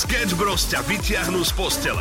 Sketch 0.00 0.32
Bros 0.32 0.64
ťa 0.64 0.80
vyťahnú 0.88 1.44
z 1.44 1.52
postele. 1.52 2.00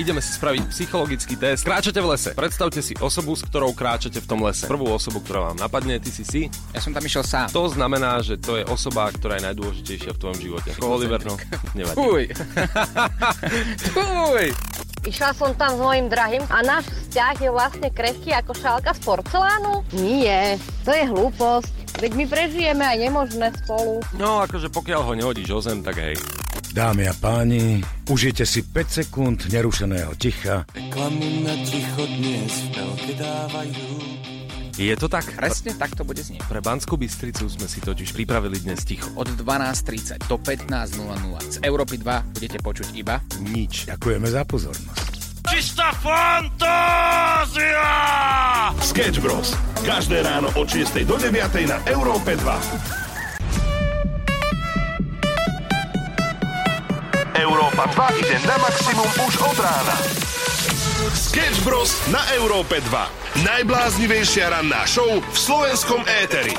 Ideme 0.00 0.24
si 0.24 0.32
spraviť 0.32 0.72
psychologický 0.72 1.36
test. 1.36 1.68
Kráčate 1.68 2.00
v 2.00 2.16
lese. 2.16 2.32
Predstavte 2.32 2.80
si 2.80 2.96
osobu, 2.96 3.36
s 3.36 3.44
ktorou 3.44 3.76
kráčate 3.76 4.16
v 4.16 4.24
tom 4.24 4.40
lese. 4.40 4.64
Prvú 4.64 4.88
osobu, 4.88 5.20
ktorá 5.20 5.52
vám 5.52 5.60
napadne, 5.60 6.00
ty 6.00 6.08
si 6.08 6.24
si. 6.24 6.42
Ja 6.72 6.80
som 6.80 6.96
tam 6.96 7.04
išiel 7.04 7.28
sám. 7.28 7.52
To 7.52 7.68
znamená, 7.68 8.24
že 8.24 8.40
to 8.40 8.56
je 8.56 8.64
osoba, 8.64 9.12
ktorá 9.12 9.36
je 9.36 9.52
najdôležitejšia 9.52 10.16
v 10.16 10.20
tvojom 10.24 10.38
živote. 10.40 10.68
Ako 10.72 10.96
Oliver, 10.96 11.20
no, 11.28 11.36
nevadí. 11.76 11.92
Fuj. 11.92 12.24
Fuj. 13.92 14.46
Išla 15.04 15.36
som 15.36 15.52
tam 15.52 15.76
s 15.76 15.80
mojim 15.84 16.08
drahým 16.08 16.48
a 16.48 16.64
náš 16.64 16.88
vzťah 16.88 17.36
je 17.36 17.50
vlastne 17.52 17.88
krehký 17.92 18.32
ako 18.32 18.56
šálka 18.56 18.96
z 18.96 19.00
porcelánu? 19.04 19.84
Nie, 19.92 20.56
to 20.88 20.96
je 20.96 21.04
hlúposť. 21.04 22.00
Veď 22.00 22.12
my 22.16 22.24
prežijeme 22.24 22.84
aj 22.88 22.96
nemožné 22.96 23.52
spolu. 23.60 24.00
No, 24.16 24.40
akože 24.40 24.72
pokiaľ 24.72 25.00
ho 25.04 25.12
nehodíš 25.12 25.52
o 25.52 25.60
zem, 25.60 25.84
tak 25.84 26.00
hej. 26.00 26.16
Dámy 26.72 27.04
a 27.04 27.12
páni, 27.12 27.84
užite 28.08 28.48
si 28.48 28.64
5 28.64 29.04
sekúnd 29.04 29.44
nerušeného 29.52 30.16
ticha. 30.16 30.64
Reklamu 30.72 31.44
na 31.44 31.52
ticho 31.68 32.00
dnes 32.08 32.48
v 32.48 32.66
telke 32.72 33.12
dávajú. 33.12 34.00
Je 34.80 34.96
to 34.96 35.04
tak? 35.04 35.28
Presne 35.36 35.76
tak 35.76 35.92
to 35.92 36.00
bude 36.00 36.24
znieť. 36.24 36.48
Pre 36.48 36.64
Banskú 36.64 36.96
Bystricu 36.96 37.44
sme 37.44 37.68
si 37.68 37.84
totiž 37.84 38.16
pripravili 38.16 38.56
dnes 38.64 38.88
ticho. 38.88 39.04
Od 39.20 39.28
12.30 39.28 40.24
do 40.24 40.40
15.00 40.40 41.60
z 41.60 41.60
Európy 41.60 42.00
2 42.00 42.40
budete 42.40 42.56
počuť 42.64 42.88
iba 42.96 43.20
Nič. 43.44 43.92
Ďakujeme 43.92 44.32
za 44.32 44.40
pozornosť. 44.48 45.12
Čistá 45.52 45.92
fantázia! 46.00 47.84
Sketch 48.80 49.20
Bros. 49.20 49.52
Každé 49.84 50.24
ráno 50.24 50.48
od 50.56 50.64
6 50.64 51.04
do 51.04 51.20
9 51.20 51.36
na 51.68 51.84
Európe 51.84 52.32
2. 52.32 53.01
Európa 57.42 57.90
2 57.90 58.22
ide 58.22 58.38
na 58.46 58.54
maximum 58.62 59.10
už 59.26 59.34
od 59.42 59.58
rána. 59.58 59.96
Sketch 61.10 61.66
Bros. 61.66 61.98
na 62.14 62.22
Európe 62.38 62.78
2. 62.78 63.42
Najbláznivejšia 63.42 64.54
ranná 64.54 64.86
show 64.86 65.18
v 65.18 65.34
slovenskom 65.34 66.06
éteri. 66.06 66.54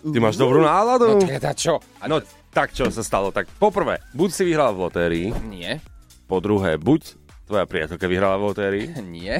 Ty 0.00 0.16
máš 0.16 0.40
dobrú 0.40 0.64
náladu? 0.64 1.12
No 1.12 1.28
teda 1.28 1.52
čo? 1.52 1.76
No, 2.08 2.24
tak 2.56 2.72
čo 2.72 2.88
sa 2.88 3.04
stalo? 3.04 3.28
Tak 3.36 3.52
poprvé, 3.60 4.00
buď 4.16 4.30
si 4.32 4.42
vyhral 4.48 4.72
v 4.72 4.88
lotérii, 4.88 5.28
Nie, 5.44 5.84
po 6.24 6.40
druhé, 6.40 6.80
buď 6.80 7.20
tvoja 7.44 7.68
priateľka 7.68 8.08
vyhrala 8.08 8.40
v 8.40 8.44
lotérii, 8.48 8.86
nie. 9.04 9.36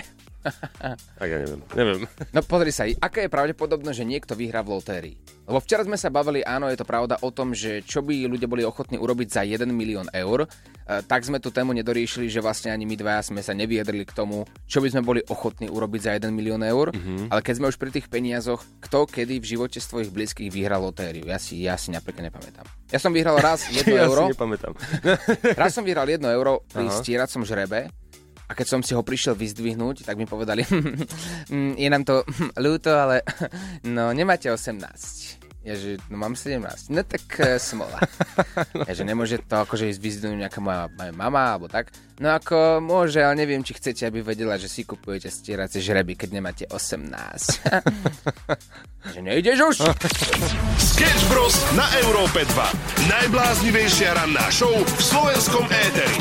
tak 1.18 1.28
ja 1.28 1.38
neviem, 1.42 1.60
neviem. 1.74 2.00
No 2.32 2.40
pozri 2.42 2.70
sa, 2.70 2.86
aká 2.86 3.24
je 3.24 3.30
pravdepodobnosť, 3.30 3.96
že 3.96 4.06
niekto 4.06 4.32
vyhrá 4.38 4.62
v 4.62 4.78
lotérii? 4.78 5.16
Lebo 5.46 5.62
včera 5.62 5.86
sme 5.86 5.94
sa 5.94 6.10
bavili, 6.10 6.42
áno, 6.42 6.66
je 6.66 6.78
to 6.78 6.82
pravda 6.82 7.22
o 7.22 7.30
tom, 7.30 7.54
že 7.54 7.86
čo 7.86 8.02
by 8.02 8.26
ľudia 8.26 8.50
boli 8.50 8.66
ochotní 8.66 8.98
urobiť 8.98 9.28
za 9.30 9.42
1 9.46 9.62
milión 9.70 10.10
eur, 10.10 10.42
e, 10.42 10.48
tak 11.06 11.22
sme 11.22 11.38
tú 11.38 11.54
tému 11.54 11.70
nedoriešili, 11.70 12.26
že 12.26 12.42
vlastne 12.42 12.74
ani 12.74 12.82
my 12.82 12.98
dvaja 12.98 13.30
sme 13.30 13.46
sa 13.46 13.54
nevyjadrili 13.54 14.02
k 14.02 14.10
tomu, 14.10 14.42
čo 14.66 14.82
by 14.82 14.90
sme 14.90 15.06
boli 15.06 15.22
ochotní 15.30 15.70
urobiť 15.70 16.00
za 16.02 16.10
1 16.18 16.34
milión 16.34 16.66
eur. 16.66 16.90
Mm-hmm. 16.90 17.30
Ale 17.30 17.40
keď 17.46 17.54
sme 17.62 17.70
už 17.70 17.78
pri 17.78 17.94
tých 17.94 18.10
peniazoch, 18.10 18.58
kto 18.82 19.06
kedy 19.06 19.38
v 19.38 19.46
živote 19.46 19.78
z 19.78 19.86
tvojich 19.86 20.10
blízkych 20.10 20.50
vyhral 20.50 20.82
lotériu? 20.82 21.30
Ja 21.30 21.38
si, 21.38 21.62
ja 21.62 21.78
si 21.78 21.94
napríklad 21.94 22.26
nepamätám. 22.26 22.66
Ja 22.90 22.98
som 22.98 23.14
vyhral 23.14 23.38
raz 23.38 23.66
1 23.70 23.86
ja 23.86 24.02
euro. 24.02 24.26
si 24.26 24.34
nepamätám. 24.34 24.74
Raz 25.62 25.78
som 25.78 25.86
vyhral 25.86 26.10
1 26.10 26.26
euro 26.26 26.66
pri 26.66 26.90
Aha. 26.90 26.96
stieracom 26.98 27.46
žrebe 27.46 27.86
a 28.46 28.52
keď 28.54 28.66
som 28.66 28.80
si 28.82 28.94
ho 28.94 29.02
prišiel 29.02 29.34
vyzdvihnúť, 29.34 30.06
tak 30.06 30.14
mi 30.18 30.26
povedali, 30.26 30.62
"Mm, 31.52 31.74
je 31.74 31.88
nám 31.90 32.02
to 32.06 32.22
ľúto, 32.64 32.94
ale 32.94 33.22
no 33.96 34.14
nemáte 34.14 34.46
18. 34.50 35.46
Ja, 35.66 35.74
že 35.74 35.98
no 36.06 36.14
mám 36.14 36.38
17. 36.38 36.62
No 36.94 37.02
tak 37.02 37.26
e, 37.42 37.58
smola. 37.58 37.98
Ja, 38.86 38.94
že 38.94 39.02
nemôže 39.02 39.42
to 39.42 39.66
akože 39.66 39.90
ísť 39.90 39.98
vyzdvihnúť 39.98 40.46
nejaká 40.46 40.62
moja, 40.62 40.86
moja 40.94 41.10
mama 41.10 41.58
alebo 41.58 41.66
tak. 41.66 41.90
No 42.22 42.30
ako 42.38 42.78
môže, 42.78 43.18
ale 43.18 43.34
neviem, 43.34 43.66
či 43.66 43.74
chcete, 43.74 44.06
aby 44.06 44.22
vedela, 44.22 44.54
že 44.62 44.70
si 44.70 44.86
kupujete 44.86 45.26
stieracie 45.26 45.82
žreby, 45.82 46.14
keď 46.14 46.28
nemáte 46.38 46.64
18. 46.70 47.66
že 49.10 49.20
nejdeš 49.26 49.58
už? 49.74 49.76
Sketch 50.78 51.22
Bros. 51.34 51.58
na 51.74 51.90
Európe 51.98 52.46
2. 52.46 53.10
Najbláznivejšia 53.10 54.14
ranná 54.14 54.46
show 54.54 54.70
v 54.70 55.02
slovenskom 55.02 55.66
éteri. 55.66 56.14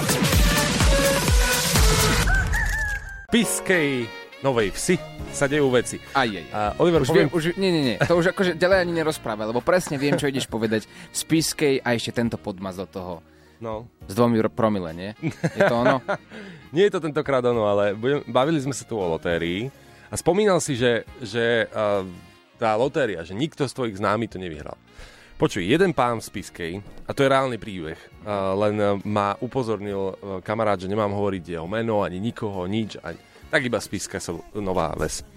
Piskej 3.36 4.08
Novej 4.48 4.72
Vsi 4.72 4.96
sa 5.36 5.52
dejú 5.52 5.68
veci. 5.68 6.00
Aj, 6.16 6.24
aj. 6.24 6.46
A 6.56 6.60
Oliver, 6.80 7.04
Už 7.04 7.12
poviem, 7.12 7.28
viem, 7.28 7.36
už, 7.36 7.44
nie, 7.60 7.68
nie, 7.68 7.84
nie, 7.84 7.98
to 8.00 8.16
už 8.16 8.32
akože 8.32 8.56
ďalej 8.56 8.88
ani 8.88 8.94
nerozprávaj, 8.96 9.52
lebo 9.52 9.60
presne 9.60 10.00
viem, 10.00 10.16
čo 10.16 10.32
ideš 10.32 10.48
povedať 10.48 10.88
v 10.88 11.16
Spiskej 11.20 11.84
a 11.84 12.00
ešte 12.00 12.16
tento 12.16 12.40
podmaz 12.40 12.80
do 12.80 12.88
toho. 12.88 13.20
no, 13.60 13.92
S 14.08 14.16
dvomi 14.16 14.40
ro- 14.40 14.48
promile, 14.48 14.96
nie? 14.96 15.12
Je 15.52 15.68
to 15.68 15.76
ono? 15.76 16.00
nie 16.80 16.88
je 16.88 16.96
to 16.96 17.04
tentokrát 17.04 17.44
ono, 17.44 17.68
ale 17.68 17.92
budem, 17.92 18.24
bavili 18.24 18.64
sme 18.64 18.72
sa 18.72 18.88
tu 18.88 18.96
o 18.96 19.04
lotérii 19.04 19.68
a 20.08 20.16
spomínal 20.16 20.64
si, 20.64 20.80
že, 20.80 21.04
že 21.20 21.68
uh, 21.76 22.08
tá 22.56 22.72
lotéria, 22.80 23.20
že 23.28 23.36
nikto 23.36 23.68
z 23.68 23.76
tvojich 23.76 24.00
známy 24.00 24.32
to 24.32 24.40
nevyhral. 24.40 24.80
Počuj, 25.36 25.68
jeden 25.68 25.92
pán 25.92 26.24
v 26.24 26.28
Spiskej, 26.32 26.74
a 26.80 27.12
to 27.12 27.20
je 27.20 27.28
reálny 27.28 27.60
príbeh, 27.60 28.00
len 28.56 28.76
uh, 28.80 28.96
ma 29.04 29.36
upozornil 29.44 30.16
uh, 30.16 30.40
kamarát, 30.40 30.80
že 30.80 30.88
nemám 30.88 31.12
hovoriť 31.12 31.60
jeho 31.60 31.68
meno, 31.68 32.08
ani 32.08 32.24
nikoho, 32.24 32.64
nič, 32.64 32.96
ani, 33.04 33.20
tak 33.52 33.68
iba 33.68 33.76
Spiska 33.84 34.24
sa 34.24 34.32
nová 34.56 34.96
ves. 34.96 35.28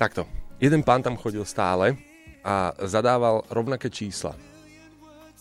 Takto, 0.00 0.24
jeden 0.56 0.80
pán 0.80 1.04
tam 1.04 1.20
chodil 1.20 1.44
stále 1.44 2.00
a 2.40 2.72
zadával 2.88 3.44
rovnaké 3.52 3.92
čísla. 3.92 4.32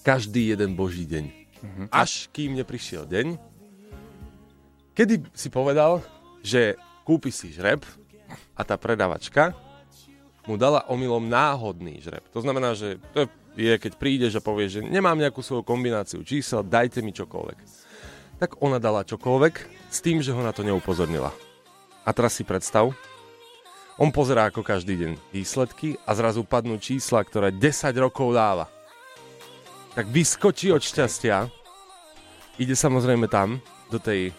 Každý 0.04 0.52
jeden 0.52 0.76
boží 0.76 1.08
deň. 1.08 1.26
Až 1.88 2.28
kým 2.36 2.60
neprišiel 2.60 3.08
deň, 3.08 3.40
kedy 4.92 5.24
si 5.32 5.48
povedal, 5.48 6.04
že 6.44 6.76
kúpi 7.08 7.32
si 7.32 7.56
žreb 7.56 7.80
a 8.60 8.62
tá 8.68 8.76
predavačka 8.76 9.56
mu 10.44 10.60
dala 10.60 10.84
omylom 10.92 11.32
náhodný 11.32 12.04
žreb. 12.04 12.28
To 12.36 12.44
znamená, 12.44 12.76
že 12.76 13.00
to 13.16 13.24
je, 13.24 13.28
keď 13.60 13.94
prídeš 14.00 14.40
a 14.40 14.46
povieš, 14.46 14.80
že 14.80 14.82
nemám 14.88 15.20
nejakú 15.20 15.44
svoju 15.44 15.68
kombináciu 15.68 16.24
čísel, 16.24 16.64
dajte 16.64 17.04
mi 17.04 17.12
čokoľvek. 17.12 17.58
Tak 18.40 18.64
ona 18.64 18.80
dala 18.80 19.04
čokoľvek 19.04 19.56
s 19.92 20.00
tým, 20.00 20.24
že 20.24 20.32
ho 20.32 20.40
na 20.40 20.56
to 20.56 20.64
neupozornila. 20.64 21.36
A 22.08 22.10
teraz 22.16 22.40
si 22.40 22.48
predstav, 22.48 22.96
on 24.00 24.16
pozerá 24.16 24.48
ako 24.48 24.64
každý 24.64 24.96
deň 24.96 25.12
výsledky 25.36 26.00
a 26.08 26.16
zrazu 26.16 26.48
padnú 26.48 26.80
čísla, 26.80 27.20
ktoré 27.20 27.52
10 27.52 27.92
rokov 28.00 28.32
dáva. 28.32 28.72
Tak 29.92 30.08
vyskočí 30.08 30.72
od 30.72 30.80
šťastia, 30.80 31.52
ide 32.56 32.80
samozrejme 32.80 33.28
tam, 33.28 33.60
do 33.92 34.00
tej, 34.00 34.32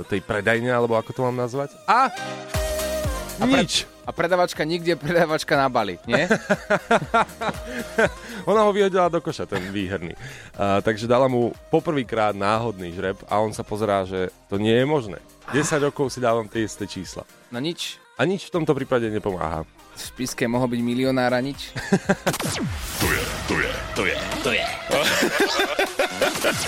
do 0.00 0.02
tej 0.08 0.24
predajne, 0.24 0.72
alebo 0.72 0.96
ako 0.96 1.12
to 1.12 1.20
mám 1.28 1.36
nazvať, 1.36 1.76
a, 1.84 2.08
a 3.36 3.44
nič. 3.44 3.91
A 4.02 4.10
predavačka 4.10 4.66
nikde, 4.66 4.98
predavačka 4.98 5.54
na 5.54 5.70
bali, 5.70 5.94
nie? 6.10 6.26
Ona 8.50 8.66
ho 8.66 8.74
vyhodila 8.74 9.06
do 9.06 9.22
koša, 9.22 9.46
ten 9.46 9.62
výherný. 9.70 10.18
Uh, 10.58 10.82
takže 10.82 11.06
dala 11.06 11.30
mu 11.30 11.54
poprvýkrát 11.70 12.34
náhodný 12.34 12.90
žreb 12.90 13.14
a 13.30 13.38
on 13.38 13.54
sa 13.54 13.62
pozerá, 13.62 14.02
že 14.02 14.34
to 14.50 14.58
nie 14.58 14.74
je 14.74 14.86
možné. 14.86 15.18
10 15.54 15.86
rokov 15.86 16.10
si 16.10 16.18
dávam 16.18 16.50
tie 16.50 16.66
isté 16.66 16.90
čísla. 16.90 17.22
No 17.54 17.62
nič. 17.62 18.02
A 18.18 18.26
nič 18.26 18.50
v 18.50 18.54
tomto 18.58 18.74
prípade 18.74 19.06
nepomáha. 19.06 19.62
V 19.92 20.00
spiske 20.00 20.48
mohol 20.50 20.66
byť 20.72 20.80
milionára 20.82 21.38
nič. 21.38 21.70
To 23.02 23.06
je, 23.10 23.22
to 23.50 23.54
je, 23.58 23.72
to 23.98 24.02
je, 24.06 24.18
to 24.46 24.50
je. 24.54 24.66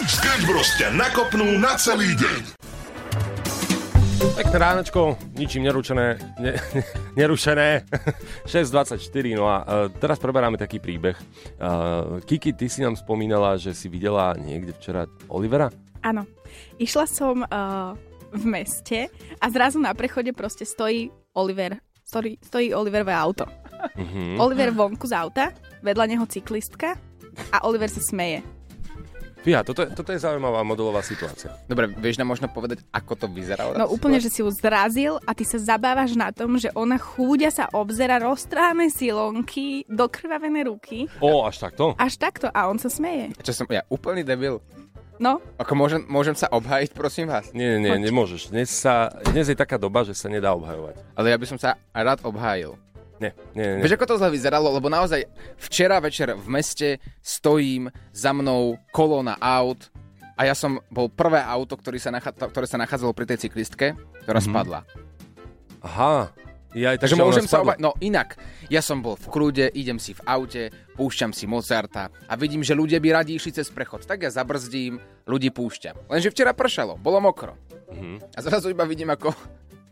Sketch 0.19 0.45
Bros. 0.45 0.67
ťa 0.77 0.91
nakopnú 0.91 1.47
na 1.63 1.79
celý 1.79 2.11
deň. 2.19 2.74
Pekné 4.33 4.57
ránočko, 4.57 5.21
ničím 5.37 5.69
neručené, 5.69 6.17
ne, 6.41 6.57
nerušené, 7.21 7.85
6.24, 8.49 9.37
no 9.37 9.45
a 9.45 9.57
uh, 9.61 9.93
teraz 10.01 10.17
preberáme 10.17 10.57
taký 10.57 10.81
príbeh. 10.81 11.13
Uh, 11.61 12.25
Kiki, 12.25 12.57
ty 12.57 12.73
si 12.73 12.81
nám 12.81 12.97
spomínala, 12.97 13.61
že 13.61 13.77
si 13.77 13.93
videla 13.93 14.33
niekde 14.41 14.73
včera 14.73 15.05
Olivera? 15.29 15.69
Áno. 16.01 16.25
Išla 16.81 17.05
som 17.05 17.45
uh, 17.45 17.93
v 18.33 18.45
meste 18.49 19.13
a 19.37 19.47
zrazu 19.53 19.77
na 19.77 19.93
prechode 19.93 20.33
proste 20.33 20.65
stojí 20.65 21.13
Oliver. 21.37 21.77
Stojí, 22.09 22.41
stojí 22.41 22.73
Oliverové 22.73 23.13
auto. 23.13 23.45
Mhm. 24.01 24.41
Oliver 24.41 24.73
vonku 24.73 25.05
z 25.05 25.13
auta, 25.13 25.53
vedľa 25.85 26.05
neho 26.09 26.25
cyklistka 26.25 26.97
a 27.53 27.57
Oliver 27.69 27.93
sa 27.93 28.01
smeje. 28.01 28.54
Fíha, 29.45 29.61
toto, 29.61 29.85
je- 29.85 29.93
toto 29.93 30.09
je 30.09 30.17
zaujímavá 30.17 30.65
modelová 30.65 31.05
situácia. 31.05 31.53
Dobre, 31.69 31.93
vieš 31.93 32.17
nám 32.17 32.33
možno 32.33 32.49
povedať, 32.49 32.81
ako 32.89 33.13
to 33.13 33.27
vyzeralo? 33.29 33.77
No 33.77 33.93
úplne, 33.93 34.17
že 34.17 34.33
si 34.33 34.41
ju 34.41 34.49
zrazil 34.49 35.21
a 35.21 35.37
ty 35.37 35.45
sa 35.45 35.61
zabávaš 35.61 36.17
na 36.17 36.33
tom, 36.33 36.57
že 36.57 36.73
ona 36.73 36.97
chúďa 36.97 37.53
sa 37.53 37.65
obzera 37.71 38.17
roztráne 38.17 38.89
silonky, 38.89 39.85
dokrvavené 39.85 40.65
ruky. 40.65 41.13
O, 41.21 41.45
až 41.45 41.61
takto? 41.61 41.93
Až 41.95 42.17
takto 42.17 42.49
a 42.49 42.73
on 42.73 42.81
sa 42.81 42.89
smeje. 42.89 43.37
Čo 43.39 43.53
som, 43.53 43.69
ja 43.69 43.85
úplný 43.87 44.25
debil. 44.25 44.65
No, 45.15 45.39
Ako 45.63 45.79
môžem, 45.79 46.03
môžem 46.11 46.35
sa 46.35 46.51
obhájiť, 46.51 46.91
prosím 46.91 47.31
vás? 47.31 47.53
Nie, 47.55 47.79
nie, 47.79 47.87
nie, 47.87 48.11
nemôžeš. 48.11 48.51
Dnes, 48.51 48.67
sa, 48.67 49.13
dnes 49.31 49.47
je 49.47 49.55
taká 49.55 49.79
doba, 49.79 50.03
že 50.03 50.11
sa 50.11 50.27
nedá 50.27 50.51
obhajovať. 50.57 50.99
Ale 51.15 51.31
ja 51.31 51.39
by 51.39 51.47
som 51.47 51.55
sa 51.55 51.79
rád 51.95 52.19
obhájil. 52.27 52.75
Nie, 53.25 53.33
nie, 53.57 53.67
nie. 53.79 53.83
Vieš, 53.85 53.97
ako 53.97 54.07
to 54.13 54.21
zle 54.21 54.29
vyzeralo? 54.29 54.69
Lebo 54.69 54.93
naozaj 54.93 55.25
včera 55.57 55.97
večer 56.05 56.37
v 56.37 56.47
meste 56.53 57.01
stojím 57.25 57.89
za 58.13 58.37
mnou 58.37 58.77
kolóna 58.93 59.41
aut 59.41 59.89
a 60.35 60.45
ja 60.45 60.55
som 60.55 60.83
bol 60.91 61.09
prvé 61.09 61.41
auto, 61.41 61.79
ktorý 61.79 61.97
sa 62.03 62.11
nachá, 62.11 62.35
ktoré 62.35 62.67
sa 62.67 62.77
nachádzalo 62.77 63.15
pri 63.15 63.33
tej 63.33 63.49
cyklistke, 63.49 63.95
ktorá 64.27 64.43
mm-hmm. 64.43 64.51
spadla. 64.53 64.81
Aha. 65.85 66.35
Ja 66.75 66.91
aj 66.91 67.07
Takže 67.07 67.15
ona 67.15 67.31
môžem 67.31 67.47
sa 67.47 67.63
obať... 67.63 67.79
No 67.79 67.95
inak, 68.03 68.35
ja 68.67 68.83
som 68.83 68.99
bol 68.99 69.15
v 69.15 69.31
kľude, 69.31 69.71
idem 69.79 70.03
si 70.03 70.11
v 70.11 70.27
aute, 70.27 70.75
púšťam 70.99 71.31
si 71.31 71.47
Mozarta 71.47 72.11
a 72.27 72.35
vidím, 72.35 72.67
že 72.67 72.75
ľudia 72.75 72.99
by 72.99 73.23
radi 73.23 73.39
išli 73.39 73.55
cez 73.55 73.71
prechod. 73.71 74.03
Tak 74.03 74.27
ja 74.27 74.31
zabrzdím, 74.35 74.99
ľudí 75.23 75.55
púšťam. 75.55 76.11
Lenže 76.11 76.35
včera 76.35 76.51
pršalo, 76.51 76.99
bolo 76.99 77.23
mokro. 77.23 77.55
Mhm. 77.95 78.35
A 78.35 78.39
zrazu 78.43 78.75
iba 78.75 78.83
vidím, 78.91 79.15
ako 79.15 79.31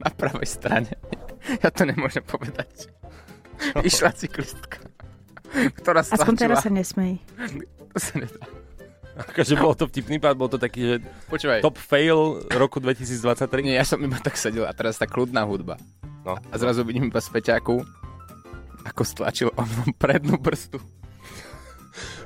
na 0.03 0.11
pravej 0.11 0.49
strane, 0.51 0.93
ja 1.63 1.71
to 1.71 1.87
nemôžem 1.87 2.27
povedať, 2.27 2.91
išla 3.87 4.11
cyklistka, 4.13 4.83
ktorá 5.79 6.03
Aspoň 6.03 6.35
stlačila... 6.35 6.43
teraz 6.43 6.59
sa 6.67 6.71
nesmej. 6.71 7.13
To 7.93 7.99
sa 7.99 8.15
nedá. 8.19 8.43
Akože 9.13 9.55
bol 9.61 9.77
to 9.77 9.85
vtipný 9.93 10.17
pád, 10.17 10.41
bol 10.41 10.49
to 10.49 10.57
taký, 10.57 10.81
že 10.81 10.97
Počúvaj, 11.29 11.61
top 11.61 11.77
fail 11.77 12.41
roku 12.49 12.81
2023. 12.81 13.45
nie, 13.61 13.77
ja 13.77 13.85
som 13.85 14.01
iba 14.01 14.17
tak 14.17 14.41
sedel 14.41 14.65
a 14.65 14.73
teraz 14.73 14.97
tá 14.97 15.05
kľudná 15.05 15.45
hudba. 15.45 15.77
No. 16.25 16.41
A 16.49 16.55
zrazu 16.57 16.81
vidím 16.81 17.13
iba 17.13 17.21
späťáku, 17.21 17.85
ako 18.89 19.03
stlačil 19.05 19.53
o 19.53 19.63
mnou 19.63 19.93
prednú 20.01 20.41
brzdu. 20.41 20.81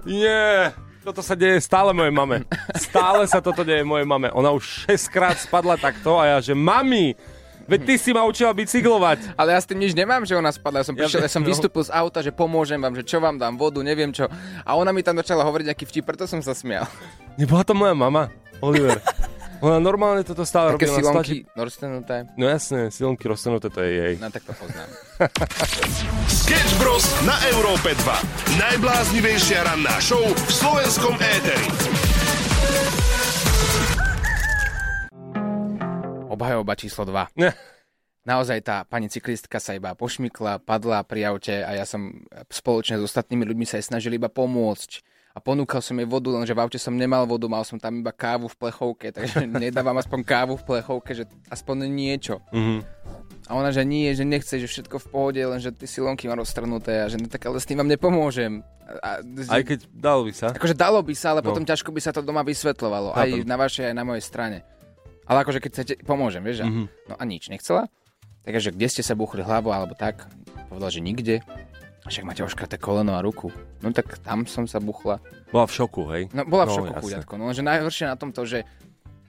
Nie, 0.06 0.70
toto 1.02 1.19
sa 1.26 1.34
deje 1.34 1.58
stále 1.58 1.90
mojej 1.90 2.14
mame. 2.14 2.46
Stále 2.79 3.26
sa 3.26 3.43
toto 3.43 3.67
deje 3.67 3.82
mojej 3.82 4.06
mame. 4.06 4.31
Ona 4.31 4.55
už 4.55 4.87
6 4.87 5.11
krát 5.11 5.34
spadla 5.38 5.75
takto 5.75 6.22
a 6.22 6.34
ja, 6.34 6.38
že 6.38 6.55
mami, 6.55 7.19
veď 7.66 7.80
ty 7.82 7.94
si 7.98 8.10
ma 8.10 8.22
učila 8.22 8.50
bicyklovať. 8.50 9.34
Ale 9.34 9.52
ja 9.52 9.60
s 9.60 9.66
tým 9.66 9.78
nič 9.78 9.92
nemám, 9.92 10.22
že 10.22 10.32
ona 10.32 10.50
spadla. 10.50 10.80
Ja 10.82 10.86
som, 10.86 10.94
Ja 10.94 11.04
prišiel, 11.04 11.20
ja 11.20 11.28
viem, 11.28 11.34
som 11.34 11.42
no. 11.42 11.48
vystúpil 11.50 11.82
z 11.82 11.90
auta, 11.90 12.18
že 12.20 12.30
pomôžem 12.30 12.78
vám, 12.78 12.94
že 12.94 13.02
čo 13.02 13.18
vám 13.18 13.36
dám, 13.36 13.54
vodu, 13.54 13.82
neviem 13.82 14.10
čo. 14.10 14.30
A 14.62 14.70
ona 14.74 14.90
mi 14.90 15.02
tam 15.02 15.14
začala 15.16 15.42
hovoriť 15.42 15.66
nejaký 15.70 15.84
vtip, 15.84 16.04
preto 16.06 16.24
som 16.24 16.40
sa 16.40 16.54
smial. 16.54 16.86
Nebola 17.40 17.62
to 17.62 17.74
moja 17.74 17.92
mama, 17.92 18.30
Oliver. 18.58 19.02
Ona 19.56 19.80
normálne 19.80 20.20
toto 20.20 20.44
stále 20.44 20.76
robí. 20.76 20.84
Také 20.84 21.00
silonky 21.00 21.16
stlačí- 21.16 21.42
roztenuté. 21.56 22.16
No 22.36 22.44
jasné, 22.44 22.92
silonky 22.92 23.24
roztenuté, 23.24 23.72
to 23.72 23.80
je 23.80 23.88
jej. 23.88 24.14
No 24.20 24.28
tak 24.28 24.44
to 24.44 24.52
poznám. 24.52 24.84
Sketch 26.44 26.76
Bros. 26.76 27.08
na 27.24 27.40
Európe 27.48 27.96
2. 27.96 28.60
Najbláznivejšia 28.60 29.64
ranná 29.64 29.96
show 29.96 30.20
v 30.20 30.50
slovenskom 30.52 31.16
éteri. 31.16 31.64
Obhajoba 36.36 36.76
číslo 36.76 37.08
2. 37.08 37.32
Ne. 37.40 37.56
Naozaj 38.26 38.58
tá 38.60 38.82
pani 38.84 39.08
cyklistka 39.08 39.56
sa 39.56 39.72
iba 39.72 39.96
pošmykla, 39.96 40.60
padla 40.60 41.00
pri 41.00 41.30
aute 41.32 41.64
a 41.64 41.72
ja 41.72 41.88
som 41.88 42.26
spoločne 42.52 43.00
s 43.00 43.06
ostatnými 43.06 43.46
ľuďmi 43.46 43.64
sa 43.64 43.78
jej 43.80 43.86
snažil 43.88 44.12
iba 44.12 44.28
pomôcť. 44.28 45.00
A 45.32 45.40
ponúkal 45.40 45.84
som 45.84 45.94
jej 45.94 46.08
vodu, 46.08 46.32
lenže 46.32 46.56
v 46.56 46.64
aute 46.64 46.80
som 46.80 46.96
nemal 46.96 47.28
vodu, 47.28 47.44
mal 47.44 47.60
som 47.60 47.76
tam 47.76 48.00
iba 48.00 48.08
kávu 48.08 48.48
v 48.48 48.56
plechovke, 48.56 49.12
takže 49.12 49.44
nedávam 49.68 49.94
aspoň 49.94 50.20
kávu 50.24 50.56
v 50.56 50.64
plechovke, 50.64 51.12
že 51.12 51.24
aspoň 51.48 51.88
niečo. 51.88 52.40
Mhm. 52.52 52.84
A 53.46 53.54
ona, 53.54 53.70
že 53.70 53.86
nie, 53.86 54.10
že 54.10 54.26
nechce, 54.26 54.58
že 54.58 54.66
všetko 54.66 54.98
v 54.98 55.06
pohode, 55.06 55.38
lenže 55.38 55.70
tie 55.70 55.86
silonky 55.86 56.26
mám 56.26 56.42
roztrhnuté 56.42 57.04
a 57.04 57.06
že 57.06 57.14
no, 57.14 57.30
tak 57.30 57.46
ale 57.46 57.62
s 57.62 57.68
tým 57.68 57.78
vám 57.78 57.86
nepomôžem. 57.86 58.58
A, 58.98 59.22
Aj 59.22 59.62
keď 59.62 59.86
dal 59.86 60.26
by 60.26 60.32
sa. 60.34 60.50
Akože 60.50 60.74
dalo 60.74 60.98
by 60.98 61.14
sa, 61.14 61.30
ale 61.30 61.46
No. 61.46 61.54
potom 61.54 61.62
ťažko 61.62 61.94
by 61.94 62.00
sa 62.02 62.10
to 62.10 62.26
doma 62.26 62.42
vysvetľovalo. 62.42 63.14
Aj 63.14 63.22
Chápem. 63.22 63.46
na 63.46 63.54
vašej, 63.54 63.84
aj 63.86 63.94
na 63.94 64.02
mojej 64.02 64.24
strane. 64.26 64.66
Ale 65.26 65.43
akože 65.43 65.58
keď 65.58 65.70
chcete, 65.73 65.94
pomôžem, 66.06 66.40
vieš? 66.40 66.62
Mhm. 66.62 66.69
Mm-hmm. 66.69 66.87
No 67.11 67.14
a 67.19 67.23
nič, 67.26 67.43
nechcela. 67.50 67.90
Takže 68.46 68.70
kde 68.70 68.87
ste 68.87 69.02
sa 69.02 69.19
buchli 69.19 69.43
hlavu 69.43 69.75
alebo 69.75 69.99
tak? 69.99 70.31
Povedal, 70.70 70.90
že 70.90 71.02
nikde. 71.02 71.43
Však 72.06 72.23
máte 72.23 72.46
oškraté 72.46 72.78
koleno 72.78 73.19
a 73.19 73.20
ruku. 73.20 73.50
No 73.82 73.90
tak 73.90 74.23
tam 74.23 74.46
som 74.46 74.70
sa 74.70 74.78
buchla. 74.78 75.19
Bola 75.50 75.67
v 75.67 75.75
šoku, 75.75 76.02
hej? 76.14 76.23
No 76.31 76.46
bola 76.46 76.62
v 76.62 76.70
No, 76.70 76.75
šoku 76.78 76.93
chuďatko. 77.02 77.32
No 77.34 77.50
lenže 77.50 77.67
najhoršie 77.67 78.06
na 78.06 78.14
tomto, 78.14 78.46
že 78.46 78.62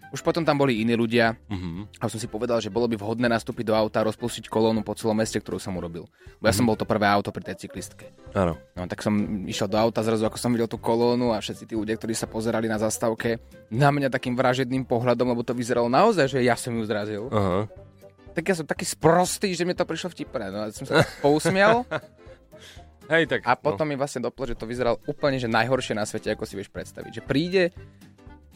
už 0.08 0.22
potom 0.22 0.42
tam 0.42 0.56
boli 0.56 0.80
iní 0.80 0.94
ľudia 0.94 1.36
Mhm. 1.48 2.00
a 2.00 2.08
som 2.08 2.16
si 2.16 2.26
povedal, 2.26 2.58
že 2.58 2.68
bolo 2.68 2.86
by 2.86 2.96
vhodné 2.96 3.28
nastúpiť 3.28 3.68
do 3.68 3.76
auta 3.76 4.00
a 4.00 4.08
rozpustiť 4.08 4.48
kolónu 4.48 4.80
po 4.80 4.94
celom 4.94 5.14
meste, 5.14 5.36
ktorú 5.36 5.58
som 5.58 5.74
urobil. 5.74 6.08
Bo 6.38 6.46
ja 6.46 6.54
som 6.54 6.64
bol 6.64 6.74
to 6.74 6.84
prvé 6.84 7.06
auto 7.06 7.28
pri 7.30 7.44
tej 7.46 7.68
cyklistke. 7.68 8.08
Áno. 8.32 8.56
No 8.72 8.86
tak 8.86 9.00
som 9.00 9.14
išiel 9.44 9.68
do 9.68 9.76
auta 9.76 10.00
zrazu, 10.00 10.24
ako 10.24 10.36
som 10.36 10.50
videl 10.50 10.66
tú 10.66 10.78
kolónu 10.78 11.32
a 11.32 11.38
všetci 11.38 11.64
tí 11.66 11.74
ľudia, 11.74 11.94
ktorí 11.94 12.12
sa 12.12 12.26
pozerali 12.26 12.66
na 12.66 12.78
zastávke, 12.78 13.42
na 13.68 13.90
mňa 13.90 14.08
takým 14.08 14.34
vražedným 14.34 14.84
pohľadom, 14.84 15.28
lebo 15.28 15.42
to 15.42 15.52
vyzeralo 15.52 15.88
naozaj, 15.88 16.30
že 16.30 16.40
ja 16.40 16.54
som 16.54 16.72
ju 16.72 16.84
zrazil. 16.84 17.28
Aha. 17.28 17.68
Tak 18.32 18.44
ja 18.44 18.56
som 18.56 18.64
taký 18.64 18.86
sprostý, 18.86 19.52
že 19.52 19.64
mi 19.64 19.74
to 19.74 19.82
prišlo 19.82 20.08
vtipné. 20.10 20.48
No 20.48 20.62
a 20.62 20.70
som 20.70 20.86
sa 20.86 21.02
pousmial 21.20 21.84
Hej, 23.08 23.24
tak. 23.26 23.40
a 23.42 23.56
potom 23.56 23.84
mi 23.84 23.96
vlastne 23.96 24.20
doplo, 24.20 24.44
že 24.44 24.54
to 24.54 24.64
vyzeralo 24.64 25.00
úplne 25.04 25.36
že 25.36 25.48
najhoršie 25.48 25.92
na 25.92 26.04
svete, 26.04 26.28
ako 26.30 26.44
si 26.44 26.54
vieš 26.54 26.68
predstaviť. 26.68 27.12
Že 27.14 27.24
príde 27.24 27.64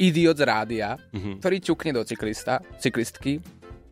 idiot 0.01 0.33
z 0.35 0.43
rádia, 0.43 0.97
Mhm. 1.13 1.37
ktorý 1.37 1.57
ťukne 1.61 1.91
do 1.93 2.01
cyklista, 2.01 2.57
cyklistky 2.81 3.37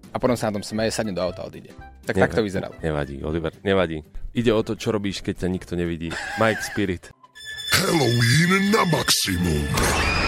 a 0.10 0.18
potom 0.18 0.34
sa 0.34 0.50
na 0.50 0.58
tom 0.58 0.66
smeje, 0.66 0.90
sadne 0.90 1.14
do 1.14 1.22
auta 1.22 1.46
a 1.46 1.48
odíde. 1.48 1.70
Tak 2.04 2.18
No, 2.18 2.26
tak 2.26 2.34
to 2.34 2.42
vyzeralo. 2.42 2.74
Nevadí, 2.82 3.22
Oliver, 3.22 3.54
nevadí. 3.62 4.02
Ide 4.34 4.50
o 4.50 4.66
to, 4.66 4.74
čo 4.74 4.90
robíš, 4.90 5.22
keď 5.22 5.46
ťa 5.46 5.50
nikto 5.54 5.74
nevidí. 5.78 6.10
Mike 6.42 6.66
Spirit. 6.66 7.14
Halloween 7.78 8.74
na 8.74 8.82
maximum. 8.90 10.19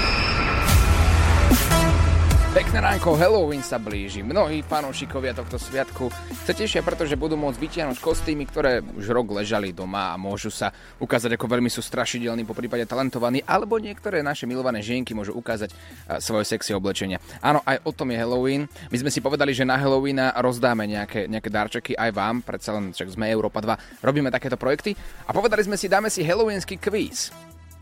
Pekné 2.72 2.88
ránko, 2.88 3.20
Halloween 3.20 3.60
sa 3.60 3.76
blíži. 3.76 4.24
Mnohí 4.24 4.64
fanúšikovia 4.64 5.36
tohto 5.36 5.60
sviatku 5.60 6.08
sa 6.48 6.56
tešia, 6.56 6.80
pretože 6.80 7.20
budú 7.20 7.36
môcť 7.36 7.60
vytiahnuť 7.60 8.00
kostýmy, 8.00 8.48
ktoré 8.48 8.80
už 8.80 9.12
rok 9.12 9.36
ležali 9.36 9.76
doma 9.76 10.16
a 10.16 10.16
môžu 10.16 10.48
sa 10.48 10.72
ukázať, 11.04 11.36
ako 11.36 11.52
veľmi 11.52 11.68
sú 11.68 11.84
strašidelní, 11.84 12.48
po 12.48 12.56
prípade 12.56 12.88
talentovaní, 12.88 13.44
alebo 13.44 13.76
niektoré 13.76 14.24
naše 14.24 14.48
milované 14.48 14.80
žienky 14.80 15.12
môžu 15.12 15.36
ukázať 15.36 15.76
svoje 16.24 16.48
sexy 16.48 16.72
oblečenia. 16.72 17.20
Áno, 17.44 17.60
aj 17.68 17.84
o 17.84 17.92
tom 17.92 18.08
je 18.08 18.24
Halloween. 18.24 18.64
My 18.88 18.98
sme 19.04 19.12
si 19.12 19.20
povedali, 19.20 19.52
že 19.52 19.68
na 19.68 19.76
Halloweena 19.76 20.32
rozdáme 20.40 20.88
nejaké, 20.88 21.28
nejaké 21.28 21.52
darčeky 21.52 22.00
aj 22.00 22.16
vám, 22.16 22.40
predsa 22.40 22.72
len 22.72 22.96
však 22.96 23.20
sme 23.20 23.28
Európa 23.28 23.60
2, 23.60 24.00
robíme 24.00 24.32
takéto 24.32 24.56
projekty 24.56 24.96
a 25.28 25.36
povedali 25.36 25.60
sme 25.68 25.76
si, 25.76 25.92
dáme 25.92 26.08
si 26.08 26.24
Halloweenský 26.24 26.80
kvíz. 26.80 27.36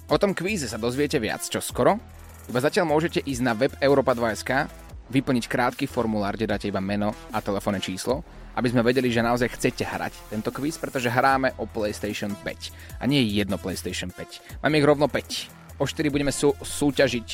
O 0.09 0.17
tom 0.17 0.33
kvíze 0.33 0.65
sa 0.65 0.81
dozviete 0.81 1.21
viac 1.21 1.45
čo 1.45 1.61
skoro. 1.61 2.18
Iba 2.49 2.65
zatiaľ 2.65 2.89
môžete 2.89 3.21
ísť 3.21 3.45
na 3.45 3.53
web 3.53 3.69
europa2.sk, 3.77 4.65
vyplniť 5.13 5.45
krátky 5.45 5.85
formulár, 5.85 6.33
kde 6.33 6.49
dáte 6.49 6.65
iba 6.65 6.81
meno 6.81 7.13
a 7.29 7.45
telefónne 7.45 7.77
číslo, 7.77 8.25
aby 8.57 8.73
sme 8.73 8.81
vedeli, 8.81 9.13
že 9.13 9.21
naozaj 9.21 9.53
chcete 9.53 9.85
hrať 9.85 10.33
tento 10.33 10.49
kvíz, 10.49 10.81
pretože 10.81 11.13
hráme 11.13 11.53
o 11.61 11.69
PlayStation 11.69 12.33
5. 12.33 13.01
A 13.01 13.05
nie 13.05 13.21
jedno 13.21 13.61
PlayStation 13.61 14.09
5. 14.09 14.65
Máme 14.65 14.81
ich 14.81 14.89
rovno 14.89 15.05
5. 15.05 15.77
O 15.77 15.85
4 15.85 16.09
budeme 16.09 16.33
sú, 16.33 16.57
súťažiť 16.57 17.27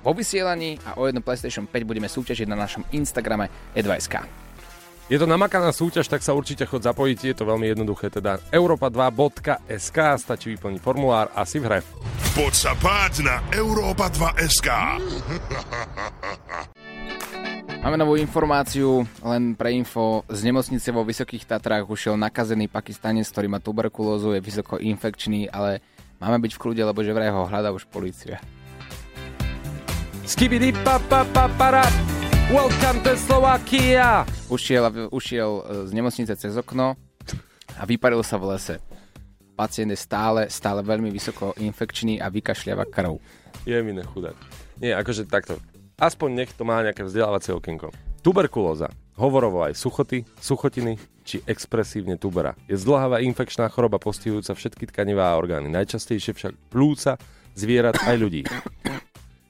vo 0.00 0.16
vysielaní 0.16 0.80
a 0.88 0.96
o 0.96 1.04
jedno 1.04 1.20
PlayStation 1.20 1.68
5 1.68 1.76
budeme 1.84 2.08
súťažiť 2.08 2.48
na 2.48 2.56
našom 2.56 2.80
Instagrame 2.96 3.52
e2sk. 3.76 4.45
Je 5.06 5.22
to 5.22 5.26
namakaná 5.30 5.70
súťaž, 5.70 6.10
tak 6.10 6.26
sa 6.26 6.34
určite 6.34 6.66
chod 6.66 6.82
zapojiť, 6.82 7.30
je 7.30 7.36
to 7.38 7.46
veľmi 7.46 7.70
jednoduché, 7.70 8.10
teda 8.10 8.42
europa2.sk, 8.50 9.98
stačí 10.18 10.58
vyplniť 10.58 10.82
formulár 10.82 11.30
a 11.30 11.46
si 11.46 11.62
v 11.62 11.70
hre. 11.70 11.78
Poď 12.34 12.52
sa 12.58 12.72
páť 12.74 13.22
na 13.22 13.38
Európa 13.54 14.10
2 14.10 14.34
SK. 14.50 14.68
Máme 17.86 18.02
novú 18.02 18.18
informáciu, 18.18 19.06
len 19.22 19.54
pre 19.54 19.78
info, 19.78 20.26
z 20.26 20.42
nemocnice 20.42 20.90
vo 20.90 21.06
Vysokých 21.06 21.46
Tatrách 21.46 21.86
ušiel 21.86 22.18
nakazený 22.18 22.66
pakistanec, 22.66 23.30
ktorý 23.30 23.46
má 23.46 23.62
tuberkulózu, 23.62 24.34
je 24.34 24.42
vysoko 24.42 24.82
infekčný, 24.82 25.46
ale 25.54 25.86
máme 26.18 26.42
byť 26.42 26.58
v 26.58 26.60
kľude, 26.66 26.82
lebo 26.82 27.06
že 27.06 27.14
vraj 27.14 27.30
ho 27.30 27.46
hľadá 27.46 27.70
už 27.70 27.86
policia. 27.94 28.42
Skibidi 30.26 30.74
pa 30.82 30.98
pa 30.98 31.22
pa 31.30 31.46
para. 31.54 32.15
Welcome 32.46 33.02
to 33.02 33.18
Slovakia. 33.18 34.22
Ušiel, 34.46 35.10
ušiel 35.10 35.50
e, 35.50 35.62
z 35.82 35.90
nemocnice 35.90 36.30
cez 36.38 36.54
okno 36.54 36.94
a 37.74 37.82
vyparil 37.82 38.22
sa 38.22 38.38
v 38.38 38.54
lese. 38.54 38.78
Pacient 39.58 39.90
je 39.90 39.98
stále, 39.98 40.46
stále 40.46 40.78
veľmi 40.86 41.10
vysoko 41.10 41.58
infekčný 41.58 42.22
a 42.22 42.30
vykašľava 42.30 42.86
krv. 42.86 43.18
Je 43.66 43.74
mi 43.82 43.90
nechudák. 43.90 44.38
Nie, 44.78 44.94
akože 44.94 45.26
takto. 45.26 45.58
Aspoň 45.98 46.28
nech 46.38 46.54
to 46.54 46.62
má 46.62 46.86
nejaké 46.86 47.02
vzdelávacie 47.02 47.50
okienko. 47.50 47.90
Tuberkulóza, 48.22 48.94
hovorovo 49.18 49.66
aj 49.66 49.74
suchoty, 49.74 50.22
suchotiny 50.38 51.02
či 51.26 51.42
expresívne 51.50 52.14
tubera. 52.14 52.54
Je 52.70 52.78
zdlhavá 52.78 53.26
infekčná 53.26 53.66
choroba 53.74 53.98
postihujúca 53.98 54.54
všetky 54.54 54.86
tkanivá 54.94 55.34
a 55.34 55.38
orgány. 55.42 55.66
Najčastejšie 55.66 56.30
však 56.38 56.54
plúca, 56.70 57.18
zvierat 57.58 57.98
aj 58.06 58.14
ľudí. 58.14 58.46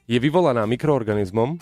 Je 0.08 0.16
vyvolaná 0.16 0.64
mikroorganizmom, 0.64 1.60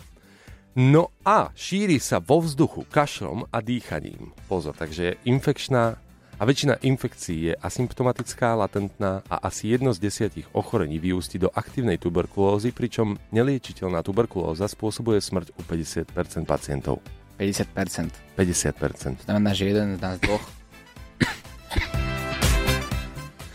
no 0.75 1.15
a 1.23 1.55
šíri 1.55 2.03
sa 2.03 2.19
vo 2.19 2.43
vzduchu 2.43 2.87
kašlom 2.91 3.47
a 3.51 3.59
dýchaním. 3.63 4.35
Pozor, 4.51 4.75
takže 4.75 5.03
je 5.03 5.15
infekčná 5.31 5.99
a 6.35 6.43
väčšina 6.43 6.83
infekcií 6.83 7.51
je 7.51 7.55
asymptomatická, 7.55 8.59
latentná 8.59 9.23
a 9.31 9.47
asi 9.47 9.71
jedno 9.71 9.95
z 9.95 10.03
desiatich 10.03 10.51
ochorení 10.51 10.99
vyústi 10.99 11.39
do 11.39 11.47
aktívnej 11.55 11.95
tuberkulózy, 11.95 12.75
pričom 12.75 13.23
neliečiteľná 13.31 14.03
tuberkulóza 14.03 14.67
spôsobuje 14.67 15.23
smrť 15.23 15.55
u 15.55 15.63
50% 15.63 16.43
pacientov. 16.43 16.99
50%. 17.39 18.11
50%. 18.35 19.31
Znamená, 19.31 19.51
že 19.55 19.71
jeden 19.71 19.99
z 19.99 20.01
nás 20.03 20.19
dvoch 20.19 20.43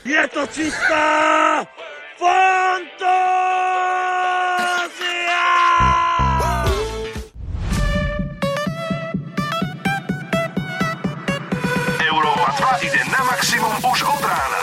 Je 0.09 0.23
to 0.33 0.41
čistá 0.49 1.61
fantázia! 2.17 4.18
Maximum 13.59 13.91
už 13.91 13.99
od 14.07 14.23
rána. 14.23 14.61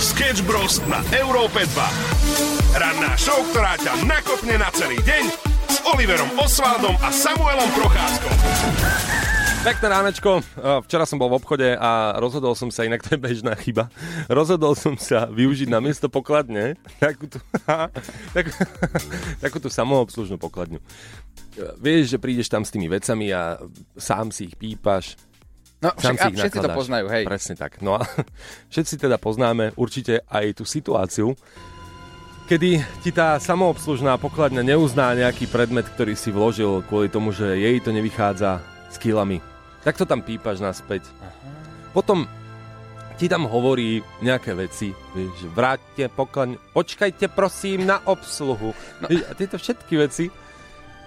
Sketch 0.00 0.40
Bros. 0.48 0.80
na 0.88 1.04
Európe 1.20 1.68
2. 1.68 2.80
Ranná 2.80 3.12
show, 3.20 3.36
ktorá 3.52 3.76
ťa 3.76 4.08
nakopne 4.08 4.56
na 4.56 4.72
celý 4.72 4.96
deň 5.04 5.24
s 5.68 5.76
Oliverom 5.84 6.32
Osvaldom 6.40 6.96
a 7.04 7.12
Samuelom 7.12 7.68
Procházkom. 7.76 8.32
Pekné 9.68 9.86
ránečko. 9.92 10.30
Uh, 10.56 10.80
Včera 10.86 11.04
som 11.04 11.20
bol 11.20 11.28
v 11.28 11.44
obchode 11.44 11.68
a 11.76 12.16
rozhodol 12.16 12.56
som 12.56 12.72
sa, 12.72 12.88
inak 12.88 13.04
to 13.04 13.18
je 13.18 13.20
bežná 13.20 13.52
chyba, 13.52 13.92
rozhodol 14.32 14.72
som 14.72 14.96
sa 14.96 15.28
využiť 15.28 15.68
na 15.68 15.84
miesto 15.84 16.08
pokladne 16.08 16.80
takúto, 16.96 17.42
takú, 18.32 18.50
takúto 19.44 19.68
samoobslužnú 19.68 20.40
pokladňu. 20.40 20.80
Uh, 20.80 21.76
Vieš, 21.84 22.16
že 22.16 22.22
prídeš 22.22 22.48
tam 22.48 22.64
s 22.64 22.72
tými 22.72 22.88
vecami 22.88 23.28
a 23.28 23.60
sám 23.98 24.32
si 24.32 24.48
ich 24.48 24.56
pípaš, 24.56 25.20
No, 25.78 25.94
však, 25.94 26.14
a 26.18 26.26
všetci 26.34 26.58
to 26.58 26.66
nakladáš. 26.66 26.78
poznajú, 26.82 27.06
hej. 27.06 27.24
Presne 27.24 27.54
tak. 27.54 27.78
No 27.78 27.94
a 27.94 28.02
všetci 28.72 28.94
teda 28.98 29.14
poznáme 29.14 29.78
určite 29.78 30.26
aj 30.26 30.58
tú 30.58 30.64
situáciu, 30.66 31.38
kedy 32.50 32.82
ti 33.06 33.10
tá 33.14 33.38
samoobslužná 33.38 34.18
pokladňa 34.18 34.66
neuzná 34.66 35.14
nejaký 35.14 35.46
predmet, 35.46 35.86
ktorý 35.86 36.18
si 36.18 36.34
vložil 36.34 36.82
kvôli 36.90 37.06
tomu, 37.06 37.30
že 37.30 37.54
jej 37.60 37.78
to 37.78 37.94
nevychádza 37.94 38.58
s 38.90 38.96
kilami. 38.98 39.38
Tak 39.86 39.94
to 39.94 40.04
tam 40.08 40.24
pípaš 40.24 40.58
naspäť. 40.58 41.06
Potom 41.94 42.26
ti 43.18 43.26
tam 43.30 43.46
hovorí 43.46 44.02
nejaké 44.22 44.54
veci, 44.54 44.90
vieš, 45.14 45.46
že 45.46 45.48
vráťte 45.50 46.10
pokladňu, 46.10 46.58
počkajte 46.74 47.30
prosím 47.30 47.86
na 47.86 48.02
obsluhu. 48.06 48.74
No. 49.02 49.06
Vieš, 49.06 49.22
a 49.26 49.32
tieto 49.34 49.56
všetky 49.58 49.94
veci. 49.98 50.26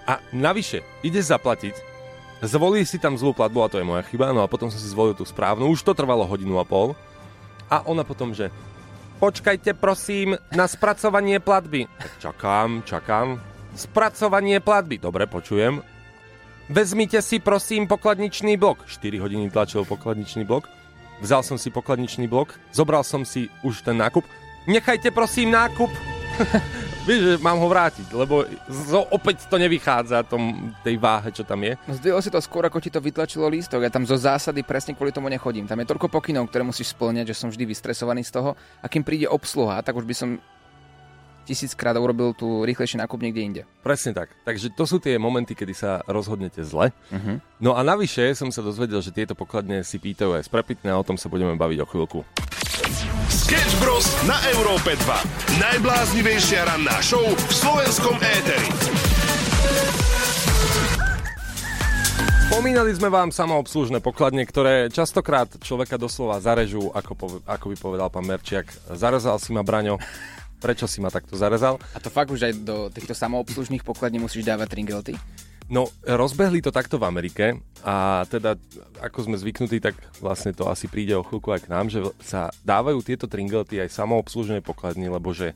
A 0.07 0.17
navyše, 0.35 0.81
ideš 1.05 1.31
zaplatiť, 1.31 1.90
Zvolí 2.41 2.81
si 2.89 2.97
tam 2.97 3.13
zlú 3.13 3.37
platbu 3.37 3.59
a 3.61 3.69
to 3.69 3.77
je 3.77 3.85
moja 3.85 4.01
chyba, 4.01 4.33
no 4.33 4.41
a 4.41 4.49
potom 4.49 4.73
som 4.73 4.81
si 4.81 4.89
zvolil 4.89 5.13
tú 5.13 5.21
správnu, 5.21 5.69
už 5.69 5.85
to 5.85 5.93
trvalo 5.93 6.25
hodinu 6.25 6.57
a 6.57 6.65
pol. 6.65 6.97
A 7.69 7.85
ona 7.85 8.01
potom, 8.01 8.33
že 8.33 8.49
počkajte 9.21 9.77
prosím 9.77 10.33
na 10.49 10.65
spracovanie 10.65 11.37
platby. 11.37 11.85
Čakám, 12.17 12.81
čakám. 12.81 13.37
Spracovanie 13.77 14.57
platby, 14.57 14.97
dobre, 14.97 15.29
počujem. 15.29 15.85
Vezmite 16.65 17.21
si 17.21 17.37
prosím 17.37 17.85
pokladničný 17.85 18.57
blok. 18.57 18.89
4 18.89 19.21
hodiny 19.21 19.53
tlačil 19.53 19.85
pokladničný 19.85 20.41
blok. 20.41 20.65
Vzal 21.21 21.45
som 21.45 21.61
si 21.61 21.69
pokladničný 21.69 22.25
blok, 22.25 22.57
zobral 22.73 23.05
som 23.05 23.21
si 23.21 23.53
už 23.61 23.85
ten 23.85 24.01
nákup. 24.01 24.25
Nechajte 24.65 25.13
prosím 25.13 25.53
nákup. 25.53 25.93
Vieš, 27.01 27.21
že 27.25 27.33
mám 27.41 27.57
ho 27.57 27.65
vrátiť, 27.65 28.13
lebo 28.13 28.45
zo, 28.69 29.01
opäť 29.09 29.49
to 29.49 29.57
nevychádza 29.57 30.21
tom, 30.21 30.69
tej 30.85 31.01
váhe, 31.01 31.33
čo 31.33 31.41
tam 31.41 31.65
je. 31.65 31.73
Zdvihol 31.89 32.21
si 32.21 32.29
to 32.29 32.37
skôr, 32.37 32.61
ako 32.69 32.77
ti 32.77 32.93
to 32.93 33.01
vytlačilo 33.01 33.49
lístok. 33.49 33.81
Ja 33.81 33.89
tam 33.89 34.05
zo 34.05 34.13
zásady 34.13 34.61
presne 34.61 34.93
kvôli 34.93 35.09
tomu 35.09 35.25
nechodím. 35.25 35.65
Tam 35.65 35.81
je 35.81 35.89
toľko 35.89 36.13
pokynov, 36.13 36.45
ktoré 36.53 36.61
musíš 36.61 36.93
splňať, 36.93 37.33
že 37.33 37.39
som 37.41 37.49
vždy 37.49 37.65
vystresovaný 37.65 38.21
z 38.21 38.37
toho. 38.37 38.53
A 38.53 38.85
kým 38.85 39.01
príde 39.01 39.25
obsluha, 39.25 39.81
tak 39.81 39.97
už 39.97 40.05
by 40.05 40.13
som 40.13 40.29
tisíckrát 41.49 41.97
urobil 41.97 42.37
tu 42.37 42.61
rýchlejší 42.69 43.01
nákup 43.01 43.17
niekde 43.17 43.41
inde. 43.41 43.61
Presne 43.81 44.13
tak. 44.13 44.37
Takže 44.45 44.69
to 44.77 44.85
sú 44.85 45.01
tie 45.01 45.17
momenty, 45.17 45.57
kedy 45.57 45.73
sa 45.73 46.05
rozhodnete 46.05 46.61
zle. 46.61 46.93
Uh-huh. 47.09 47.41
No 47.57 47.73
a 47.73 47.81
navyše 47.81 48.29
som 48.37 48.53
sa 48.53 48.61
dozvedel, 48.61 49.01
že 49.01 49.09
tieto 49.09 49.33
pokladne 49.33 49.81
si 49.81 49.97
pýtajú 49.97 50.37
aj 50.37 50.45
sprepitné 50.45 50.93
a 50.93 51.01
o 51.01 51.07
tom 51.07 51.17
sa 51.17 51.33
budeme 51.33 51.57
baviť 51.57 51.81
o 51.81 51.89
chvíľku. 51.89 52.19
Sketch 53.51 53.83
Bros. 53.83 54.07
na 54.23 54.39
Európe 54.55 54.95
2. 54.95 55.59
Najbláznivejšia 55.59 56.71
ranná 56.71 57.03
show 57.03 57.19
v 57.19 57.51
slovenskom 57.51 58.15
éteri. 58.23 58.71
Spomínali 62.47 62.95
sme 62.95 63.11
vám 63.11 63.35
samoobslužné 63.35 63.99
pokladne, 63.99 64.47
ktoré 64.47 64.87
častokrát 64.87 65.51
človeka 65.59 65.99
doslova 65.99 66.39
zarežú, 66.39 66.95
ako, 66.95 67.11
pove- 67.11 67.43
ako 67.43 67.65
by 67.67 67.75
povedal 67.75 68.07
pán 68.07 68.23
Merčiak. 68.23 68.71
Zarezal 68.87 69.35
si 69.35 69.51
ma, 69.51 69.67
Braňo. 69.67 69.99
Prečo 70.63 70.87
si 70.87 71.03
ma 71.03 71.11
takto 71.11 71.35
zarezal? 71.35 71.75
A 71.91 71.99
to 71.99 72.07
fakt 72.07 72.31
už 72.31 72.47
aj 72.47 72.53
do 72.55 72.87
týchto 72.87 73.11
samoobslužných 73.11 73.83
pokladní 73.83 74.23
musíš 74.23 74.47
dávať 74.47 74.79
tringelty? 74.79 75.19
No, 75.71 75.87
rozbehli 76.03 76.59
to 76.59 76.67
takto 76.67 76.99
v 76.99 77.07
Amerike 77.07 77.63
a 77.87 78.27
teda, 78.27 78.59
ako 78.99 79.31
sme 79.31 79.39
zvyknutí, 79.39 79.79
tak 79.79 79.95
vlastne 80.19 80.51
to 80.51 80.67
asi 80.67 80.91
príde 80.91 81.15
o 81.15 81.23
chvíľku 81.23 81.47
aj 81.47 81.63
k 81.63 81.71
nám, 81.71 81.87
že 81.87 82.03
sa 82.19 82.51
dávajú 82.67 82.99
tieto 82.99 83.31
tringelty 83.31 83.79
aj 83.79 83.95
samoobslužnej 83.95 84.59
pokladni, 84.59 85.07
lebo 85.07 85.31
že 85.31 85.55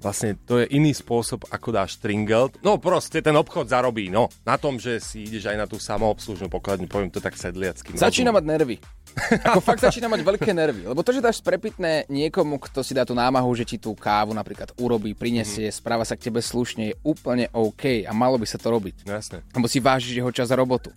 vlastne 0.00 0.36
to 0.44 0.60
je 0.60 0.68
iný 0.76 0.92
spôsob, 0.92 1.48
ako 1.48 1.72
dáš 1.72 1.96
tringelt. 1.96 2.60
No 2.60 2.76
proste 2.76 3.24
ten 3.24 3.32
obchod 3.32 3.68
zarobí, 3.68 4.12
no. 4.12 4.28
Na 4.44 4.60
tom, 4.60 4.76
že 4.76 5.00
si 5.00 5.24
ideš 5.24 5.48
aj 5.48 5.56
na 5.56 5.64
tú 5.64 5.80
samoobslužnú 5.80 6.52
pokladňu, 6.52 6.88
poviem 6.88 7.08
to 7.08 7.24
tak 7.24 7.36
sedliacky. 7.36 7.96
Začína 7.96 8.36
mať 8.36 8.44
nervy. 8.44 8.76
Ako 9.50 9.60
fakt 9.60 9.82
začína 9.82 10.06
mať 10.06 10.20
veľké 10.22 10.50
nervy. 10.50 10.86
Lebo 10.86 11.00
to, 11.02 11.14
že 11.14 11.24
dáš 11.24 11.42
sprepitné 11.42 12.08
niekomu, 12.10 12.58
kto 12.58 12.80
si 12.82 12.96
dá 12.96 13.02
tú 13.04 13.14
námahu, 13.14 13.50
že 13.54 13.64
ti 13.66 13.76
tú 13.76 13.94
kávu 13.94 14.32
napríklad 14.34 14.72
urobí, 14.78 15.12
prinesie, 15.14 15.68
mm. 15.68 15.76
správa 15.76 16.04
sa 16.06 16.16
k 16.16 16.30
tebe 16.30 16.40
slušne, 16.40 16.94
je 16.94 16.98
úplne 17.04 17.50
OK 17.52 18.06
a 18.06 18.12
malo 18.14 18.40
by 18.40 18.46
sa 18.46 18.58
to 18.58 18.70
robiť. 18.70 19.06
No 19.06 19.14
jasné. 19.14 19.42
Lebo 19.52 19.66
si 19.66 19.78
vážiš 19.82 20.18
jeho 20.18 20.30
čas 20.34 20.50
za 20.50 20.56
robotu. 20.56 20.90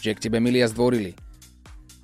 Že 0.00 0.16
k 0.16 0.22
tebe 0.28 0.38
milia 0.40 0.68
zdvorili. 0.68 1.16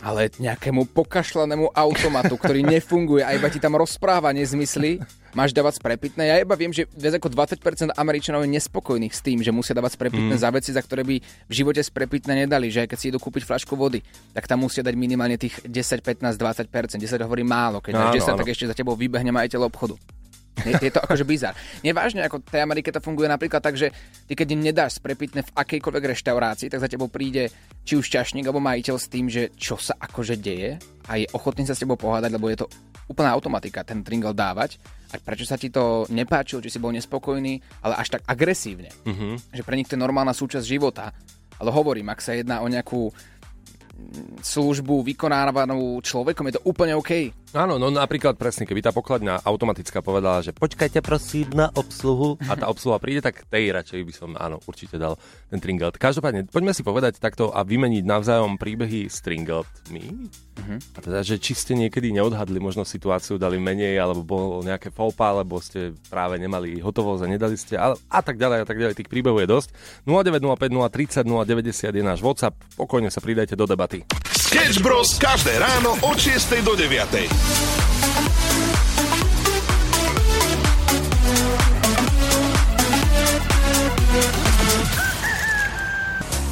Ale 0.00 0.33
nejakému 0.40 0.88
pokašľanému 0.97 1.76
automatu, 1.76 2.40
ktorý 2.40 2.64
nefunguje 2.64 3.21
a 3.21 3.37
iba 3.37 3.52
ti 3.52 3.61
tam 3.61 3.76
rozpráva 3.76 4.33
nezmysly, 4.33 4.97
máš 5.37 5.52
dávať 5.52 5.76
sprepitné. 5.76 6.23
Ja 6.25 6.37
iba 6.40 6.57
viem, 6.57 6.73
že 6.73 6.88
viac 6.97 7.21
ako 7.21 7.28
20% 7.28 7.92
Američanov 7.95 8.42
je 8.49 8.50
nespokojných 8.57 9.12
s 9.12 9.21
tým, 9.21 9.45
že 9.45 9.52
musia 9.52 9.76
dávať 9.76 10.00
sprepitné 10.00 10.35
mm. 10.37 10.42
za 10.42 10.49
veci, 10.50 10.71
za 10.73 10.80
ktoré 10.80 11.04
by 11.04 11.16
v 11.21 11.52
živote 11.52 11.85
sprepitné 11.85 12.49
nedali. 12.49 12.73
Že 12.73 12.87
aj 12.87 12.88
keď 12.97 12.99
si 12.99 13.07
idú 13.12 13.19
kúpiť 13.21 13.45
fľašku 13.45 13.76
vody, 13.76 14.00
tak 14.33 14.49
tam 14.49 14.64
musia 14.64 14.80
dať 14.80 14.95
minimálne 14.97 15.37
tých 15.37 15.61
10, 15.69 16.00
15, 16.00 16.33
20%. 16.33 16.97
10 16.97 17.26
hovorí 17.26 17.45
málo, 17.45 17.85
keď 17.85 17.92
dáš 17.97 18.25
10, 18.25 18.40
tak 18.40 18.49
ešte 18.50 18.64
za 18.73 18.75
tebou 18.76 18.97
vybehne 18.97 19.30
majiteľ 19.37 19.69
obchodu. 19.69 20.20
Je, 20.61 20.73
je 20.76 20.92
to 20.92 21.00
akože 21.00 21.25
bizar. 21.25 21.57
Nevážne, 21.80 22.21
ako 22.26 22.45
v 22.45 22.52
tej 22.52 22.62
Amerike 22.62 22.92
to 22.92 23.00
funguje 23.00 23.30
napríklad 23.30 23.64
tak, 23.64 23.80
že 23.80 23.95
ty 24.28 24.37
keď 24.37 24.49
im 24.52 24.61
nedáš 24.61 25.00
sprepitné 25.00 25.47
v 25.47 25.54
akejkoľvek 25.57 26.04
reštaurácii, 26.16 26.69
tak 26.69 26.83
za 26.85 26.90
tebou 26.90 27.09
príde 27.09 27.49
či 27.87 27.97
už 27.97 28.07
čašník 28.12 28.45
alebo 28.45 28.61
majiteľ 28.61 28.97
s 29.00 29.09
tým, 29.09 29.26
že 29.33 29.49
čo 29.57 29.80
sa 29.80 29.97
akože 29.97 30.37
deje 30.37 30.76
a 31.09 31.12
je 31.16 31.26
ochotný 31.33 31.64
sa 31.64 31.73
s 31.73 31.80
tebou 31.80 31.97
pohádať, 31.97 32.30
lebo 32.35 32.52
je 32.52 32.61
to 32.61 32.66
úplná 33.11 33.35
automatika 33.35 33.83
ten 33.83 34.07
tringel 34.07 34.30
dávať. 34.30 34.78
A 35.11 35.19
prečo 35.19 35.42
sa 35.42 35.59
ti 35.59 35.75
to 35.75 36.07
nepáčilo, 36.14 36.62
či 36.62 36.71
si 36.71 36.78
bol 36.78 36.95
nespokojný, 36.95 37.59
ale 37.83 37.99
až 37.99 38.14
tak 38.14 38.23
agresívne. 38.30 38.95
Mhm. 39.02 39.50
Že 39.50 39.62
pre 39.66 39.75
nich 39.75 39.90
to 39.90 39.99
je 39.99 40.04
normálna 40.04 40.30
súčasť 40.30 40.62
života. 40.62 41.11
Ale 41.59 41.75
hovorím, 41.75 42.09
ak 42.09 42.23
sa 42.23 42.33
jedná 42.33 42.62
o 42.62 42.71
nejakú 42.71 43.11
mm, 43.11 44.40
službu 44.40 45.02
vykonávanú 45.12 45.99
človekom, 46.00 46.47
je 46.49 46.54
to 46.57 46.64
úplne 46.64 46.95
OK. 46.97 47.35
Áno, 47.50 47.83
no 47.83 47.90
napríklad 47.90 48.38
presne, 48.38 48.62
keby 48.62 48.78
tá 48.78 48.95
pokladňa 48.95 49.42
automatická 49.42 49.99
povedala, 50.07 50.38
že 50.38 50.54
počkajte 50.54 51.02
prosím 51.02 51.50
na 51.50 51.66
obsluhu 51.75 52.38
a 52.47 52.54
tá 52.54 52.71
obsluha 52.71 53.02
príde, 53.02 53.26
tak 53.26 53.42
tej 53.50 53.75
radšej 53.75 54.07
by 54.07 54.12
som, 54.14 54.30
áno, 54.38 54.62
určite 54.71 55.02
dal 55.02 55.19
ten 55.50 55.59
tringelt. 55.59 55.99
Každopádne, 55.99 56.47
poďme 56.47 56.71
si 56.71 56.87
povedať 56.87 57.19
takto 57.19 57.50
a 57.50 57.66
vymeniť 57.66 58.07
navzájom 58.07 58.54
príbehy 58.54 59.11
s 59.11 59.19
tringeltmi. 59.26 60.30
Mhm. 60.62 60.76
A 60.95 60.99
teda, 61.02 61.19
že 61.26 61.42
či 61.42 61.59
ste 61.59 61.75
niekedy 61.75 62.14
neodhadli 62.14 62.62
možno 62.62 62.87
situáciu, 62.87 63.35
dali 63.35 63.59
menej, 63.59 63.99
alebo 63.99 64.23
bolo 64.23 64.62
nejaké 64.62 64.95
faupa, 64.95 65.35
alebo 65.35 65.59
ste 65.59 65.90
práve 66.07 66.38
nemali 66.38 66.78
hotovosť 66.78 67.23
a 67.26 67.33
nedali 67.35 67.59
ste, 67.59 67.75
ale, 67.75 67.99
a 68.07 68.23
tak 68.23 68.38
ďalej, 68.38 68.62
a 68.62 68.66
tak 68.66 68.78
ďalej. 68.78 68.95
Tých 68.95 69.11
príbehov 69.11 69.42
je 69.42 69.50
dosť. 69.50 69.69
0905 70.07 70.71
030 70.71 71.26
090 71.26 71.99
je 71.99 72.04
náš 72.07 72.23
WhatsApp, 72.23 72.54
pokojne 72.78 73.11
sa 73.11 73.19
pridajte 73.19 73.59
do 73.59 73.66
debaty. 73.66 74.07
Sketch 74.50 74.83
Bros. 74.83 75.14
každé 75.14 75.62
ráno 75.62 75.95
od 76.02 76.19
6 76.19 76.66
do 76.66 76.75
9. 76.75 76.90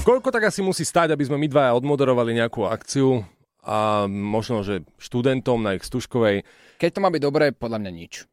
Koľko 0.06 0.30
tak 0.30 0.46
asi 0.46 0.62
musí 0.62 0.86
stať, 0.86 1.10
aby 1.10 1.26
sme 1.26 1.42
my 1.42 1.50
dvaja 1.50 1.74
odmoderovali 1.74 2.38
nejakú 2.38 2.70
akciu 2.70 3.26
a 3.66 4.06
možno, 4.06 4.62
že 4.62 4.86
študentom 5.02 5.58
na 5.58 5.74
ich 5.74 5.82
stužkovej. 5.82 6.46
Keď 6.78 6.90
to 6.94 7.02
má 7.02 7.10
byť 7.10 7.22
dobré, 7.26 7.50
podľa 7.50 7.82
mňa 7.82 7.90
nič. 7.90 8.30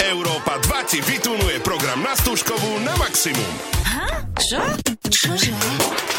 Európa 0.00 0.56
2 0.56 0.88
ti 0.88 1.04
vytunuje 1.04 1.60
program 1.60 2.00
na 2.00 2.16
stúžkovú 2.16 2.80
na 2.80 2.96
maximum. 2.96 3.52
Čo? 4.40 4.72
Čože? 5.12 6.13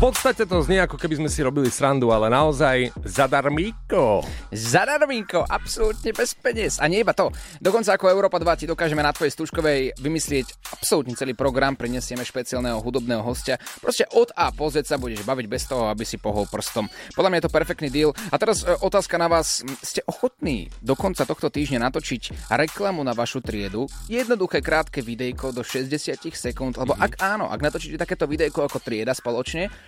Podstate 0.00 0.48
to 0.48 0.64
znie 0.64 0.80
ako 0.80 0.96
keby 0.96 1.20
sme 1.20 1.28
si 1.28 1.44
robili 1.44 1.68
srandu, 1.68 2.08
ale 2.08 2.32
naozaj 2.32 2.88
zadarmíko. 3.04 4.24
Zadarmínko, 4.48 5.44
absolútne 5.44 6.16
bez 6.16 6.32
peniaz. 6.32 6.80
A 6.80 6.88
nie 6.88 7.04
iba 7.04 7.12
to. 7.12 7.28
Dokonca 7.60 8.00
ako 8.00 8.08
Európa 8.08 8.40
2 8.40 8.64
ti 8.64 8.64
dokážeme 8.64 9.04
na 9.04 9.12
tvojej 9.12 9.36
stužkovej 9.36 10.00
vymyslieť 10.00 10.72
absolútne 10.72 11.12
celý 11.12 11.36
program, 11.36 11.76
prinesieme 11.76 12.24
špeciálneho 12.24 12.80
hudobného 12.80 13.20
hostia. 13.20 13.60
Proste 13.84 14.08
od 14.16 14.32
A 14.40 14.48
po 14.56 14.72
Z 14.72 14.88
sa 14.88 14.96
budeš 14.96 15.20
baviť 15.20 15.46
bez 15.52 15.68
toho, 15.68 15.92
aby 15.92 16.08
si 16.08 16.16
pohol 16.16 16.48
prstom. 16.48 16.88
Podľa 17.12 17.28
mňa 17.28 17.38
je 17.44 17.44
to 17.44 17.56
perfektný 17.60 17.88
deal. 17.92 18.16
A 18.32 18.40
teraz 18.40 18.64
e, 18.64 18.72
otázka 18.80 19.20
na 19.20 19.28
vás. 19.28 19.60
Ste 19.84 20.00
ochotní 20.08 20.72
do 20.80 20.96
konca 20.96 21.28
tohto 21.28 21.52
týždňa 21.52 21.92
natočiť 21.92 22.48
reklamu 22.56 23.04
na 23.04 23.12
vašu 23.12 23.44
triedu? 23.44 23.84
Jednoduché 24.08 24.64
krátke 24.64 25.04
videjko 25.04 25.52
do 25.52 25.60
60 25.60 26.24
sekúnd, 26.32 26.80
lebo 26.80 26.96
ak 26.96 27.20
áno, 27.20 27.52
ak 27.52 27.60
natočíte 27.60 28.00
takéto 28.00 28.24
videjko 28.24 28.64
ako 28.64 28.80
trieda 28.80 29.12
spoločne, 29.12 29.68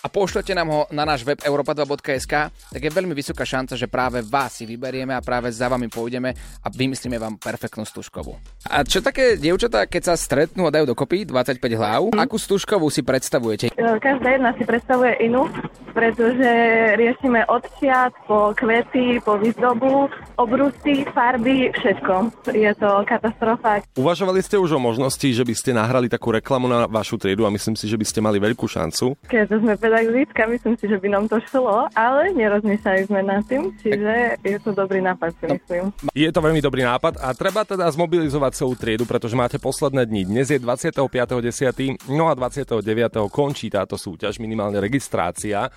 a 0.00 0.06
pošlete 0.08 0.56
nám 0.56 0.68
ho 0.72 0.80
na 0.94 1.04
náš 1.04 1.26
web 1.26 1.40
europa2.sk, 1.44 2.34
tak 2.72 2.80
je 2.80 2.90
veľmi 2.90 3.12
vysoká 3.12 3.44
šanca, 3.44 3.76
že 3.76 3.90
práve 3.90 4.24
vás 4.24 4.56
si 4.56 4.64
vyberieme 4.64 5.12
a 5.12 5.20
práve 5.20 5.52
za 5.52 5.68
vami 5.68 5.92
pôjdeme 5.92 6.32
a 6.64 6.66
vymyslíme 6.72 7.20
vám 7.20 7.36
perfektnú 7.36 7.84
stužkovú. 7.84 8.38
A 8.68 8.80
čo 8.86 9.04
také 9.04 9.36
dievčatá, 9.36 9.84
keď 9.84 10.12
sa 10.12 10.14
stretnú 10.16 10.64
a 10.68 10.72
dajú 10.72 10.92
dokopy 10.92 11.28
25 11.28 11.60
hlav, 11.76 12.02
mm. 12.12 12.20
akú 12.20 12.36
stužkovú 12.40 12.88
si 12.88 13.04
predstavujete? 13.04 13.72
Každá 13.76 14.28
jedna 14.36 14.56
si 14.56 14.64
predstavuje 14.64 15.16
inú, 15.20 15.48
pretože 15.92 16.50
riešime 16.96 17.44
od 17.48 17.64
šiat 17.80 18.14
po 18.24 18.54
kvety, 18.56 19.20
po 19.20 19.36
výzdobu, 19.36 20.08
obrusy, 20.40 21.04
farby, 21.12 21.72
všetko. 21.76 22.32
Je 22.52 22.72
to 22.78 22.88
katastrofa. 23.04 23.84
Uvažovali 23.96 24.40
ste 24.40 24.56
už 24.56 24.76
o 24.76 24.80
možnosti, 24.80 25.28
že 25.28 25.44
by 25.44 25.54
ste 25.56 25.70
nahrali 25.76 26.08
takú 26.08 26.32
reklamu 26.32 26.70
na 26.70 26.86
vašu 26.86 27.20
triedu 27.20 27.44
a 27.44 27.50
myslím 27.52 27.74
si, 27.76 27.88
že 27.88 27.98
by 27.98 28.06
ste 28.06 28.20
mali 28.24 28.40
veľkú 28.40 28.64
šancu? 28.64 29.16
Keď 29.28 29.50
sme 29.50 29.74
pedagogická, 29.80 30.44
myslím 30.44 30.76
si, 30.76 30.84
že 30.84 31.00
by 31.00 31.08
nám 31.08 31.24
to 31.32 31.40
šlo, 31.48 31.88
ale 31.96 32.36
nerozmýšľali 32.36 33.08
sme 33.08 33.20
nad 33.24 33.40
tým, 33.48 33.72
čiže 33.80 34.36
je 34.44 34.58
to 34.60 34.76
dobrý 34.76 35.00
nápad, 35.00 35.32
si 35.40 35.46
myslím. 35.48 35.84
Je 36.12 36.28
to 36.28 36.44
veľmi 36.44 36.60
dobrý 36.60 36.84
nápad 36.84 37.16
a 37.16 37.32
treba 37.32 37.64
teda 37.64 37.88
zmobilizovať 37.88 38.52
celú 38.52 38.76
triedu, 38.76 39.08
pretože 39.08 39.32
máte 39.32 39.56
posledné 39.56 40.04
dni. 40.04 40.28
Dnes 40.28 40.52
je 40.52 40.60
25.10. 40.60 42.12
no 42.12 42.28
a 42.28 42.36
29. 42.36 42.84
končí 43.32 43.72
táto 43.72 43.96
súťaž, 43.96 44.36
minimálne 44.36 44.76
registrácia, 44.76 45.72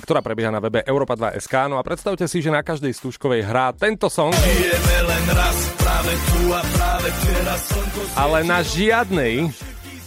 ktorá 0.00 0.22
prebieha 0.22 0.54
na 0.54 0.62
webe 0.62 0.86
Europa 0.86 1.18
2 1.18 1.42
SK. 1.42 1.54
No 1.72 1.80
a 1.80 1.82
predstavte 1.82 2.30
si, 2.30 2.38
že 2.38 2.54
na 2.54 2.62
každej 2.62 2.94
stúžkovej 2.94 3.42
hrá 3.42 3.74
tento 3.74 4.06
song. 4.06 4.32
Raz, 5.26 5.58
práve 5.82 6.12
tu 6.30 6.54
a 6.54 6.62
práve 6.62 7.08
Ale 8.14 8.38
na 8.46 8.62
žiadnej, 8.62 9.50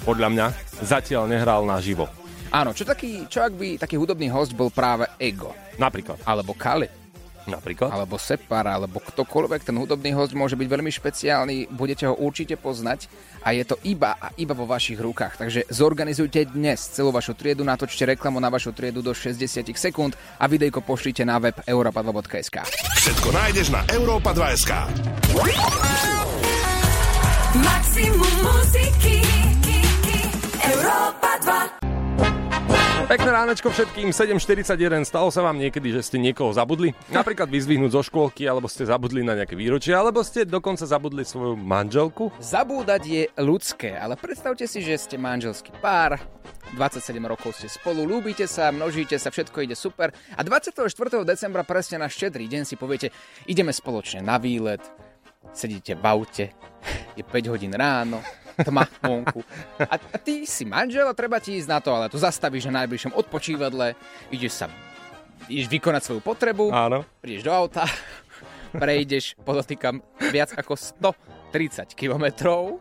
podľa 0.08 0.28
mňa, 0.32 0.48
zatiaľ 0.80 1.28
nehral 1.28 1.68
naživo. 1.68 2.19
Áno, 2.50 2.74
čo, 2.74 2.82
taký, 2.82 3.30
čo 3.30 3.46
ak 3.46 3.54
by 3.54 3.78
taký 3.78 3.94
hudobný 3.94 4.26
host 4.34 4.58
bol 4.58 4.74
práve 4.74 5.06
Ego? 5.22 5.54
Napríklad. 5.78 6.18
Alebo 6.26 6.58
Kali. 6.58 6.90
Napríklad? 7.46 7.90
Alebo 7.90 8.18
Separa, 8.18 8.78
alebo 8.78 9.02
ktokoľvek. 9.02 9.66
Ten 9.70 9.78
hudobný 9.78 10.14
host 10.14 10.38
môže 10.38 10.58
byť 10.58 10.68
veľmi 10.70 10.92
špeciálny, 10.94 11.74
budete 11.74 12.06
ho 12.06 12.14
určite 12.18 12.58
poznať 12.58 13.10
a 13.42 13.54
je 13.54 13.64
to 13.66 13.78
iba 13.86 14.18
a 14.18 14.30
iba 14.38 14.54
vo 14.54 14.70
vašich 14.70 15.02
rukách. 15.02 15.42
Takže 15.42 15.70
zorganizujte 15.70 16.50
dnes 16.54 16.78
celú 16.94 17.10
vašu 17.14 17.34
triedu, 17.34 17.66
natočte 17.66 18.06
reklamu 18.06 18.38
na 18.38 18.54
vašu 18.54 18.74
triedu 18.74 19.02
do 19.02 19.14
60 19.14 19.66
sekúnd 19.74 20.14
a 20.38 20.46
videjko 20.46 20.82
pošlite 20.86 21.26
na 21.26 21.42
web 21.42 21.58
europa2.sk. 21.66 22.66
Všetko 22.98 23.30
nájdeš 23.34 23.68
na 23.74 23.82
europa2.sk. 23.94 24.72
Maximum 27.50 28.36
muziky 28.46 29.18
Europa 30.62 31.32
2 31.82 31.99
Pekné 33.10 33.34
ránečko 33.34 33.74
všetkým, 33.74 34.14
7.41, 34.14 35.02
stalo 35.02 35.34
sa 35.34 35.42
vám 35.42 35.58
niekedy, 35.58 35.90
že 35.90 36.06
ste 36.06 36.22
niekoho 36.22 36.54
zabudli? 36.54 36.94
Napríklad 37.10 37.50
vyzvihnúť 37.50 37.98
zo 37.98 38.06
škôlky, 38.06 38.46
alebo 38.46 38.70
ste 38.70 38.86
zabudli 38.86 39.26
na 39.26 39.34
nejaké 39.34 39.58
výročie, 39.58 39.98
alebo 39.98 40.22
ste 40.22 40.46
dokonca 40.46 40.86
zabudli 40.86 41.26
svoju 41.26 41.58
manželku? 41.58 42.30
Zabúdať 42.38 43.02
je 43.10 43.24
ľudské, 43.42 43.98
ale 43.98 44.14
predstavte 44.14 44.70
si, 44.70 44.86
že 44.86 45.02
ste 45.02 45.18
manželský 45.18 45.74
pár, 45.82 46.22
27 46.78 47.18
rokov 47.26 47.58
ste 47.58 47.66
spolu, 47.66 48.06
ľúbite 48.06 48.46
sa, 48.46 48.70
množíte 48.70 49.18
sa, 49.18 49.34
všetko 49.34 49.66
ide 49.66 49.74
super 49.74 50.14
a 50.38 50.46
24. 50.46 50.86
decembra 51.26 51.66
presne 51.66 51.98
na 51.98 52.14
štedrý 52.14 52.46
deň 52.46 52.62
si 52.62 52.78
poviete, 52.78 53.10
ideme 53.50 53.74
spoločne 53.74 54.22
na 54.22 54.38
výlet, 54.38 54.86
sedíte 55.50 55.98
v 55.98 56.06
aute, 56.06 56.46
je 57.18 57.26
5 57.26 57.54
hodín 57.58 57.74
ráno, 57.74 58.22
tma 58.68 58.84
vonku. 59.02 59.42
A, 59.80 59.96
a 59.96 60.18
ty 60.20 60.44
si 60.44 60.68
manžel 60.68 61.08
a 61.08 61.18
treba 61.18 61.40
ti 61.40 61.56
ísť 61.56 61.70
na 61.70 61.80
to, 61.80 61.90
ale 61.96 62.12
tu 62.12 62.20
zastavíš 62.20 62.68
na 62.70 62.84
najbližšom 62.84 63.16
odpočívadle, 63.16 63.96
ideš 64.32 64.66
sa 64.66 64.68
ideš 65.50 65.68
vykonať 65.68 66.02
svoju 66.06 66.22
potrebu, 66.22 66.70
Áno. 66.70 67.02
prídeš 67.20 67.50
do 67.50 67.52
auta, 67.52 67.90
prejdeš, 68.72 69.34
podotýkam, 69.42 70.00
viac 70.30 70.54
ako 70.54 70.78
130 70.78 71.98
kilometrov 71.98 72.78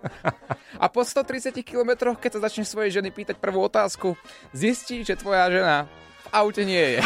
a 0.83 0.87
po 0.93 1.01
130 1.01 1.57
kilometroch, 1.65 2.21
keď 2.21 2.39
sa 2.39 2.45
začneš 2.51 2.75
svojej 2.77 3.01
ženy 3.01 3.09
pýtať 3.09 3.41
prvú 3.41 3.65
otázku, 3.65 4.19
zistí, 4.53 5.01
že 5.03 5.17
tvoja 5.17 5.49
žena 5.49 5.77
v 5.89 6.29
aute 6.35 6.63
nie 6.69 6.99
je. 6.99 7.01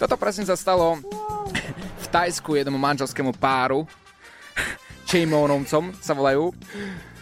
Toto 0.00 0.16
presne 0.16 0.48
sa 0.48 0.56
stalo 0.56 0.98
v 2.00 2.06
Tajsku 2.08 2.56
jednomu 2.56 2.80
manželskému 2.80 3.36
páru, 3.36 3.84
Chejmonovcom 5.04 5.92
sa 6.00 6.12
volajú. 6.16 6.50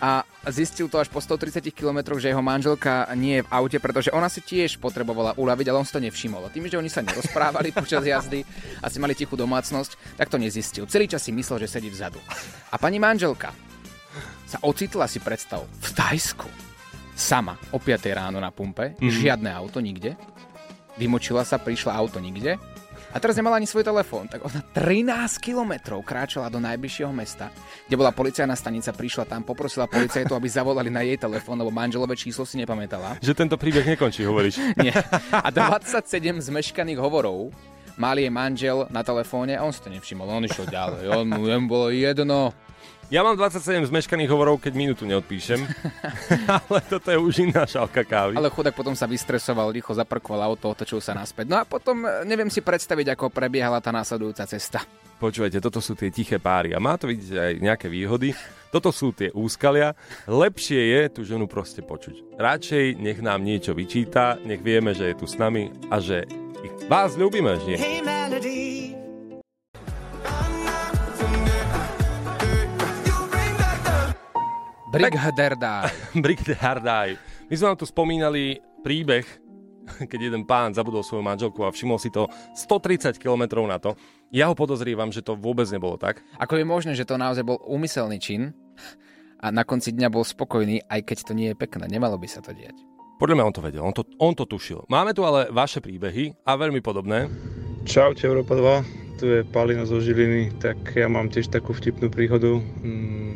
A 0.02 0.26
zistil 0.50 0.90
to 0.90 0.98
až 0.98 1.06
po 1.06 1.22
130 1.22 1.62
km, 1.70 2.18
že 2.18 2.34
jeho 2.34 2.42
manželka 2.42 3.06
nie 3.14 3.38
je 3.38 3.46
v 3.46 3.52
aute, 3.54 3.78
pretože 3.78 4.10
ona 4.10 4.26
si 4.26 4.42
tiež 4.42 4.82
potrebovala 4.82 5.38
uľaviť, 5.38 5.66
ale 5.70 5.78
on 5.78 5.86
si 5.86 5.94
to 5.94 6.02
nevšimol. 6.02 6.50
Tým, 6.50 6.66
že 6.66 6.78
oni 6.78 6.90
sa 6.90 7.06
nerozprávali 7.06 7.70
počas 7.78 8.02
jazdy 8.02 8.42
a 8.82 8.90
si 8.90 8.98
mali 8.98 9.14
tichú 9.14 9.38
domácnosť, 9.38 10.18
tak 10.18 10.26
to 10.26 10.42
nezistil. 10.42 10.90
Celý 10.90 11.06
čas 11.06 11.22
si 11.22 11.30
myslel, 11.30 11.62
že 11.62 11.78
sedí 11.78 11.86
vzadu. 11.86 12.18
A 12.70 12.78
pani 12.82 12.98
manželka 12.98 13.54
sa 14.50 14.58
ocitla 14.66 15.06
si 15.06 15.22
predstav 15.22 15.62
v 15.62 15.88
Tajsku. 15.94 16.50
Sama 17.14 17.54
o 17.70 17.78
5 17.78 18.10
ráno 18.10 18.42
na 18.42 18.50
pumpe, 18.50 18.98
mm-hmm. 18.98 19.06
žiadne 19.06 19.50
auto 19.54 19.78
nikde. 19.78 20.18
Vymočila 20.98 21.46
sa, 21.46 21.62
prišla 21.62 21.94
auto 21.94 22.18
nikde 22.18 22.58
a 23.12 23.16
teraz 23.20 23.36
nemala 23.36 23.60
ani 23.60 23.68
svoj 23.68 23.84
telefón, 23.84 24.24
tak 24.26 24.40
ona 24.40 24.64
13 24.72 25.36
kilometrov 25.36 26.00
kráčala 26.00 26.48
do 26.48 26.56
najbližšieho 26.58 27.12
mesta, 27.12 27.52
kde 27.84 27.96
bola 28.00 28.08
policajná 28.08 28.56
stanica, 28.56 28.96
prišla 28.96 29.28
tam, 29.28 29.44
poprosila 29.44 29.84
policajtov, 29.84 30.32
aby 30.32 30.48
zavolali 30.48 30.88
na 30.88 31.04
jej 31.04 31.20
telefón, 31.20 31.60
lebo 31.60 31.68
manželové 31.68 32.16
číslo 32.16 32.48
si 32.48 32.56
nepamätala. 32.56 33.20
Že 33.20 33.36
tento 33.36 33.56
príbeh 33.60 33.84
nekončí, 33.84 34.24
hovoríš. 34.24 34.56
Nie. 34.80 34.96
A 35.28 35.52
27 35.52 36.40
zmeškaných 36.40 36.96
hovorov 36.96 37.52
mal 38.00 38.16
jej 38.16 38.32
manžel 38.32 38.88
na 38.88 39.04
telefóne 39.04 39.60
a 39.60 39.64
on 39.68 39.72
si 39.76 39.84
to 39.84 39.92
nevšimol, 39.92 40.24
on 40.24 40.48
išiel 40.48 40.64
ďalej, 40.64 41.04
on 41.12 41.26
mu 41.28 41.44
bolo 41.68 41.92
jedno. 41.92 42.56
Ja 43.12 43.20
mám 43.20 43.36
27 43.36 43.92
zmeškaných 43.92 44.32
hovorov, 44.32 44.56
keď 44.56 44.72
minútu 44.72 45.04
neodpíšem. 45.04 45.60
Ale 46.64 46.80
toto 46.88 47.12
je 47.12 47.20
už 47.20 47.44
iná 47.44 47.68
šálka 47.68 48.08
kávy. 48.08 48.40
Ale 48.40 48.48
chudák 48.48 48.72
potom 48.72 48.96
sa 48.96 49.04
vystresoval, 49.04 49.68
rýchlo 49.68 50.00
zaparkoval 50.00 50.40
auto, 50.40 50.72
otočil 50.72 50.96
sa 51.04 51.12
naspäť. 51.12 51.44
No 51.44 51.60
a 51.60 51.68
potom 51.68 52.08
e, 52.08 52.24
neviem 52.24 52.48
si 52.48 52.64
predstaviť, 52.64 53.12
ako 53.12 53.28
prebiehala 53.28 53.84
tá 53.84 53.92
následujúca 53.92 54.48
cesta. 54.48 54.80
Počúvajte, 55.20 55.60
toto 55.60 55.84
sú 55.84 55.92
tie 55.92 56.08
tiché 56.08 56.40
páry 56.40 56.72
a 56.72 56.80
má 56.80 56.96
to 56.96 57.12
vidieť 57.12 57.36
aj 57.36 57.52
nejaké 57.60 57.86
výhody. 57.92 58.32
Toto 58.72 58.88
sú 58.88 59.12
tie 59.12 59.28
úskalia. 59.36 59.92
Lepšie 60.24 60.80
je 60.80 61.02
tú 61.12 61.20
ženu 61.20 61.44
proste 61.44 61.84
počuť. 61.84 62.40
Radšej 62.40 62.96
nech 62.96 63.20
nám 63.20 63.44
niečo 63.44 63.76
vyčíta, 63.76 64.40
nech 64.40 64.64
vieme, 64.64 64.96
že 64.96 65.12
je 65.12 65.20
tu 65.20 65.28
s 65.28 65.36
nami 65.36 65.68
a 65.92 66.00
že 66.00 66.24
ich 66.64 66.88
vás 66.88 67.12
ľúbime, 67.20 67.60
že 67.60 67.76
Hey, 67.76 68.11
Brighaderdaj. 74.92 75.88
Brighaderdaj. 76.24 77.16
My 77.48 77.54
sme 77.56 77.66
vám 77.72 77.80
tu 77.80 77.88
spomínali 77.88 78.60
príbeh, 78.84 79.24
keď 80.10 80.20
jeden 80.28 80.44
pán 80.44 80.76
zabudol 80.76 81.00
svoju 81.00 81.24
manželku 81.24 81.64
a 81.64 81.72
všimol 81.72 81.96
si 81.96 82.12
to 82.12 82.28
130 82.52 83.16
km 83.16 83.64
na 83.64 83.80
to. 83.80 83.96
Ja 84.28 84.52
ho 84.52 84.54
podozrievam, 84.54 85.08
že 85.08 85.24
to 85.24 85.32
vôbec 85.32 85.64
nebolo 85.72 85.96
tak. 85.96 86.20
Ako 86.36 86.60
je 86.60 86.68
možné, 86.68 86.92
že 86.92 87.08
to 87.08 87.16
naozaj 87.16 87.40
bol 87.40 87.56
úmyselný 87.64 88.20
čin 88.20 88.52
a 89.40 89.48
na 89.48 89.64
konci 89.64 89.96
dňa 89.96 90.12
bol 90.12 90.28
spokojný, 90.28 90.84
aj 90.84 91.08
keď 91.08 91.18
to 91.24 91.32
nie 91.32 91.48
je 91.52 91.56
pekné. 91.56 91.88
Nemalo 91.88 92.20
by 92.20 92.28
sa 92.28 92.44
to 92.44 92.52
diať. 92.52 92.76
Podľa 93.16 93.40
mňa 93.40 93.48
on 93.48 93.56
to 93.56 93.64
vedel, 93.64 93.82
on 93.88 93.96
to, 93.96 94.04
on 94.20 94.36
to 94.36 94.44
tušil. 94.44 94.84
Máme 94.92 95.16
tu 95.16 95.24
ale 95.24 95.48
vaše 95.48 95.80
príbehy 95.80 96.36
a 96.44 96.52
veľmi 96.52 96.84
podobné. 96.84 97.32
Čaute 97.88 98.28
Európa 98.28 98.60
2, 98.60 99.16
tu 99.16 99.24
je 99.24 99.40
Palino 99.40 99.88
zo 99.88 100.04
Žiliny, 100.04 100.60
tak 100.60 100.76
ja 100.92 101.08
mám 101.08 101.32
tiež 101.32 101.48
takú 101.48 101.72
vtipnú 101.72 102.12
príhodu. 102.12 102.60
Mm, 102.82 103.31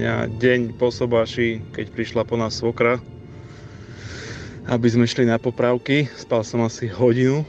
mňa 0.00 0.32
deň 0.40 0.60
po 0.80 0.88
sobáši, 0.88 1.60
keď 1.76 1.92
prišla 1.92 2.22
po 2.24 2.40
nás 2.40 2.56
svokra, 2.56 2.96
aby 4.72 4.88
sme 4.88 5.04
šli 5.04 5.28
na 5.28 5.36
popravky, 5.36 6.08
spal 6.16 6.40
som 6.40 6.64
asi 6.64 6.88
hodinu, 6.88 7.44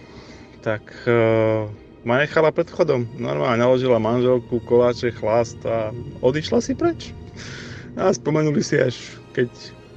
tak 0.59 0.83
uh, 1.07 1.71
ma 2.03 2.19
nechala 2.19 2.51
pred 2.51 2.67
vchodom. 2.67 3.07
Normálne 3.15 3.55
naložila 3.55 4.03
manželku, 4.03 4.59
koláče, 4.67 5.15
chlast 5.15 5.63
a 5.63 5.95
odišla 6.19 6.59
si 6.59 6.75
preč. 6.75 7.15
A 7.95 8.11
spomenuli 8.11 8.59
si 8.59 8.75
až, 8.75 8.99
keď 9.31 9.47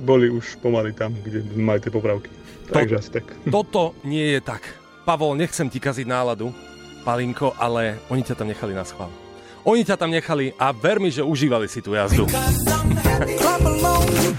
boli 0.06 0.30
už 0.30 0.54
pomaly 0.62 0.94
tam, 0.94 1.10
kde 1.26 1.42
mali 1.58 1.82
tie 1.82 1.90
popravky. 1.90 2.30
Takže 2.70 2.94
asi 3.02 3.10
tak. 3.18 3.26
Toto 3.50 3.98
nie 4.06 4.38
je 4.38 4.40
tak. 4.46 4.62
Pavol, 5.02 5.34
nechcem 5.34 5.66
ti 5.66 5.82
kaziť 5.82 6.06
náladu, 6.06 6.54
Palinko, 7.02 7.58
ale 7.58 7.98
oni 8.14 8.22
ťa 8.22 8.38
tam 8.38 8.46
nechali 8.46 8.78
na 8.78 8.86
schvál. 8.86 9.23
Oni 9.64 9.80
ťa 9.80 9.96
tam 9.96 10.12
nechali 10.12 10.52
a 10.60 10.76
ver 10.76 11.00
mi, 11.00 11.08
že 11.08 11.24
užívali 11.24 11.64
si 11.72 11.80
tú 11.80 11.96
jazdu. 11.96 12.28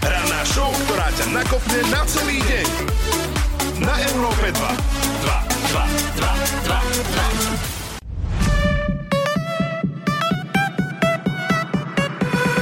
Ranná 0.06 0.42
show, 0.46 0.70
ktorá 0.86 1.10
ťa 1.18 1.26
nakopne 1.34 1.82
na 1.90 2.06
celý 2.06 2.38
deň. 2.46 2.70
Na 3.82 3.98
Európe 4.06 4.54
2. 4.54 4.62
2, 4.62 4.70
2, 5.74 5.82
2, 6.22 6.30
2, 6.70 6.78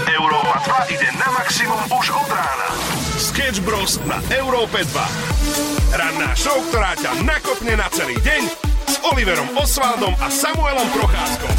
2. 0.08 0.16
Európa 0.16 0.56
2 0.88 0.96
ide 0.96 1.12
na 1.20 1.36
maximum 1.36 1.84
už 1.92 2.16
od 2.16 2.32
rána. 2.32 2.72
Sketch 3.20 3.60
Bros. 3.68 4.00
na 4.08 4.24
Európe 4.32 4.88
2. 4.88 6.00
Ranná 6.00 6.32
show, 6.32 6.64
ktorá 6.72 6.96
ťa 6.96 7.28
nakopne 7.28 7.76
na 7.76 7.92
celý 7.92 8.16
deň 8.24 8.63
s 8.94 9.02
Oliverom 9.10 9.50
Osvaldom 9.58 10.14
a 10.22 10.30
Samuelom 10.30 10.86
Procházkom. 10.94 11.50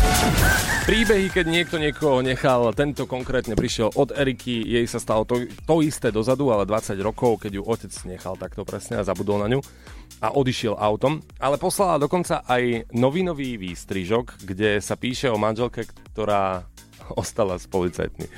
Príbehy, 0.87 1.35
keď 1.35 1.47
niekto 1.51 1.83
niekoho 1.83 2.23
nechal, 2.23 2.71
tento 2.79 3.11
konkrétne 3.11 3.59
prišiel 3.59 3.91
od 3.99 4.15
Eriky, 4.15 4.63
jej 4.63 4.87
sa 4.87 5.03
stalo 5.03 5.27
to, 5.27 5.43
to 5.67 5.75
isté 5.83 6.15
dozadu, 6.15 6.55
ale 6.55 6.63
20 6.63 6.95
rokov, 7.03 7.43
keď 7.43 7.59
ju 7.59 7.63
otec 7.67 7.91
nechal 8.07 8.39
takto 8.39 8.63
presne 8.63 9.03
a 9.03 9.07
zabudol 9.07 9.43
na 9.43 9.51
ňu 9.51 9.59
a 10.23 10.31
odišiel 10.31 10.79
autom. 10.79 11.27
Ale 11.43 11.59
poslala 11.59 11.99
dokonca 11.99 12.47
aj 12.47 12.95
novinový 12.95 13.59
výstrižok, 13.59 14.47
kde 14.47 14.79
sa 14.79 14.95
píše 14.95 15.27
o 15.27 15.35
manželke, 15.35 15.91
ktorá 16.15 16.71
ostala 17.19 17.59
s 17.59 17.67
policajtmi. 17.67 18.31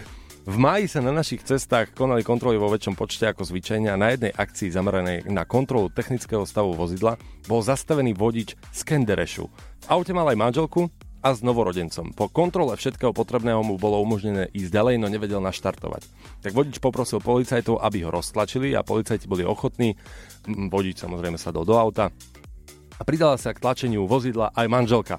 V 0.47 0.63
máji 0.63 0.87
sa 0.87 1.03
na 1.03 1.11
našich 1.11 1.43
cestách 1.43 1.91
konali 1.91 2.23
kontroly 2.23 2.55
vo 2.55 2.71
väčšom 2.71 2.95
počte 2.95 3.27
ako 3.27 3.43
zvyčajne 3.43 3.91
a 3.91 3.99
na 3.99 4.15
jednej 4.15 4.31
akcii 4.31 4.71
zameranej 4.71 5.27
na 5.27 5.43
kontrolu 5.43 5.91
technického 5.91 6.47
stavu 6.47 6.71
vozidla 6.71 7.19
bol 7.51 7.67
zastavený 7.67 8.15
vodič 8.15 8.55
z 8.55 8.81
Kenderešu. 8.87 9.51
V 9.51 9.87
aute 9.91 10.15
mal 10.15 10.31
aj 10.31 10.39
manželku 10.39 10.87
a 11.19 11.35
s 11.35 11.43
novorodencom. 11.43 12.15
Po 12.15 12.31
kontrole 12.31 12.79
všetkého 12.79 13.11
potrebného 13.11 13.59
mu 13.67 13.75
bolo 13.75 13.99
umožnené 13.99 14.47
ísť 14.55 14.71
ďalej, 14.71 14.95
no 15.03 15.11
nevedel 15.11 15.43
naštartovať. 15.43 16.07
Tak 16.47 16.55
vodič 16.55 16.79
poprosil 16.79 17.19
policajtov, 17.19 17.83
aby 17.83 18.07
ho 18.07 18.15
roztlačili 18.15 18.71
a 18.79 18.87
policajti 18.87 19.27
boli 19.27 19.43
ochotní. 19.43 19.99
Mm, 20.47 20.71
Vodič 20.71 21.03
samozrejme 21.03 21.43
sadol 21.43 21.67
do 21.67 21.75
auta 21.75 22.15
a 22.97 23.03
pridala 23.03 23.35
sa 23.35 23.51
k 23.51 23.59
tlačeniu 23.59 24.07
vozidla 24.07 24.55
aj 24.55 24.67
manželka. 24.71 25.19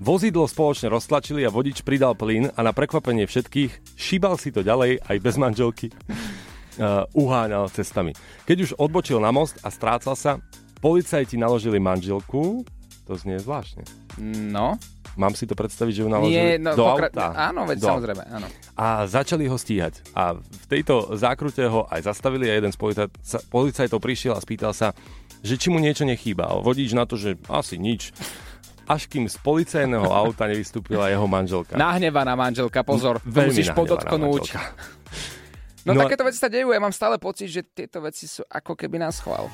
Vozidlo 0.00 0.48
spoločne 0.48 0.88
roztlačili 0.88 1.44
a 1.44 1.52
vodič 1.52 1.84
pridal 1.84 2.16
plyn 2.16 2.48
a 2.56 2.60
na 2.64 2.72
prekvapenie 2.72 3.28
všetkých 3.28 4.00
šíbal 4.00 4.40
si 4.40 4.48
to 4.48 4.64
ďalej 4.64 4.96
aj 4.96 5.16
bez 5.20 5.36
manželky. 5.36 5.92
Uh, 6.80 7.04
uháňal 7.20 7.68
cestami. 7.68 8.16
Keď 8.48 8.56
už 8.64 8.70
odbočil 8.80 9.20
na 9.20 9.28
most 9.28 9.60
a 9.60 9.68
strácal 9.68 10.16
sa, 10.16 10.40
policajti 10.80 11.36
naložili 11.36 11.76
manželku, 11.76 12.64
to 13.04 13.12
znie 13.20 13.36
zvláštne. 13.44 13.84
No. 14.48 14.80
Mám 15.20 15.36
si 15.36 15.44
to 15.44 15.52
predstaviť, 15.52 15.92
že 15.92 16.00
ju 16.00 16.08
naložili 16.08 16.32
Nie, 16.32 16.56
no, 16.56 16.72
do 16.72 16.86
pokra- 16.96 17.12
auta? 17.12 17.52
Áno, 17.52 17.68
veď 17.68 17.76
Do- 17.84 17.88
samozrejme, 17.92 18.24
áno. 18.24 18.46
A 18.80 19.04
začali 19.04 19.52
ho 19.52 19.60
stíhať. 19.60 20.00
A 20.16 20.32
v 20.40 20.64
tejto 20.64 21.12
zákrute 21.12 21.60
ho 21.68 21.84
aj 21.92 22.08
zastavili 22.08 22.48
a 22.48 22.56
jeden 22.56 22.72
z 22.72 22.78
policajtov 23.52 24.00
prišiel 24.00 24.32
a 24.32 24.40
spýtal 24.40 24.72
sa, 24.72 24.96
že 25.44 25.60
či 25.60 25.68
mu 25.68 25.76
niečo 25.76 26.08
nechýba. 26.08 26.48
Vodič 26.64 26.96
na 26.96 27.04
to, 27.04 27.20
že 27.20 27.36
asi 27.52 27.76
nič. 27.76 28.16
Až 28.90 29.06
kým 29.06 29.30
z 29.30 29.38
policajného 29.38 30.10
auta 30.10 30.50
nevystúpila 30.50 31.06
jeho 31.06 31.22
manželka. 31.30 31.78
Nahnevaná 31.78 32.34
manželka, 32.34 32.82
pozor, 32.82 33.22
to 33.22 33.30
Veľmi 33.30 33.54
musíš 33.54 33.70
podotknúť. 33.70 34.58
No, 35.86 35.94
No 35.94 36.02
takéto 36.02 36.26
veci 36.26 36.42
sa 36.42 36.50
dejú, 36.50 36.74
ja 36.74 36.82
mám 36.82 36.92
stále 36.92 37.16
pocit, 37.22 37.48
že 37.48 37.62
tieto 37.62 38.02
veci 38.02 38.26
sú 38.26 38.42
ako 38.50 38.74
keby 38.74 38.98
na 38.98 39.08
schvál. 39.14 39.46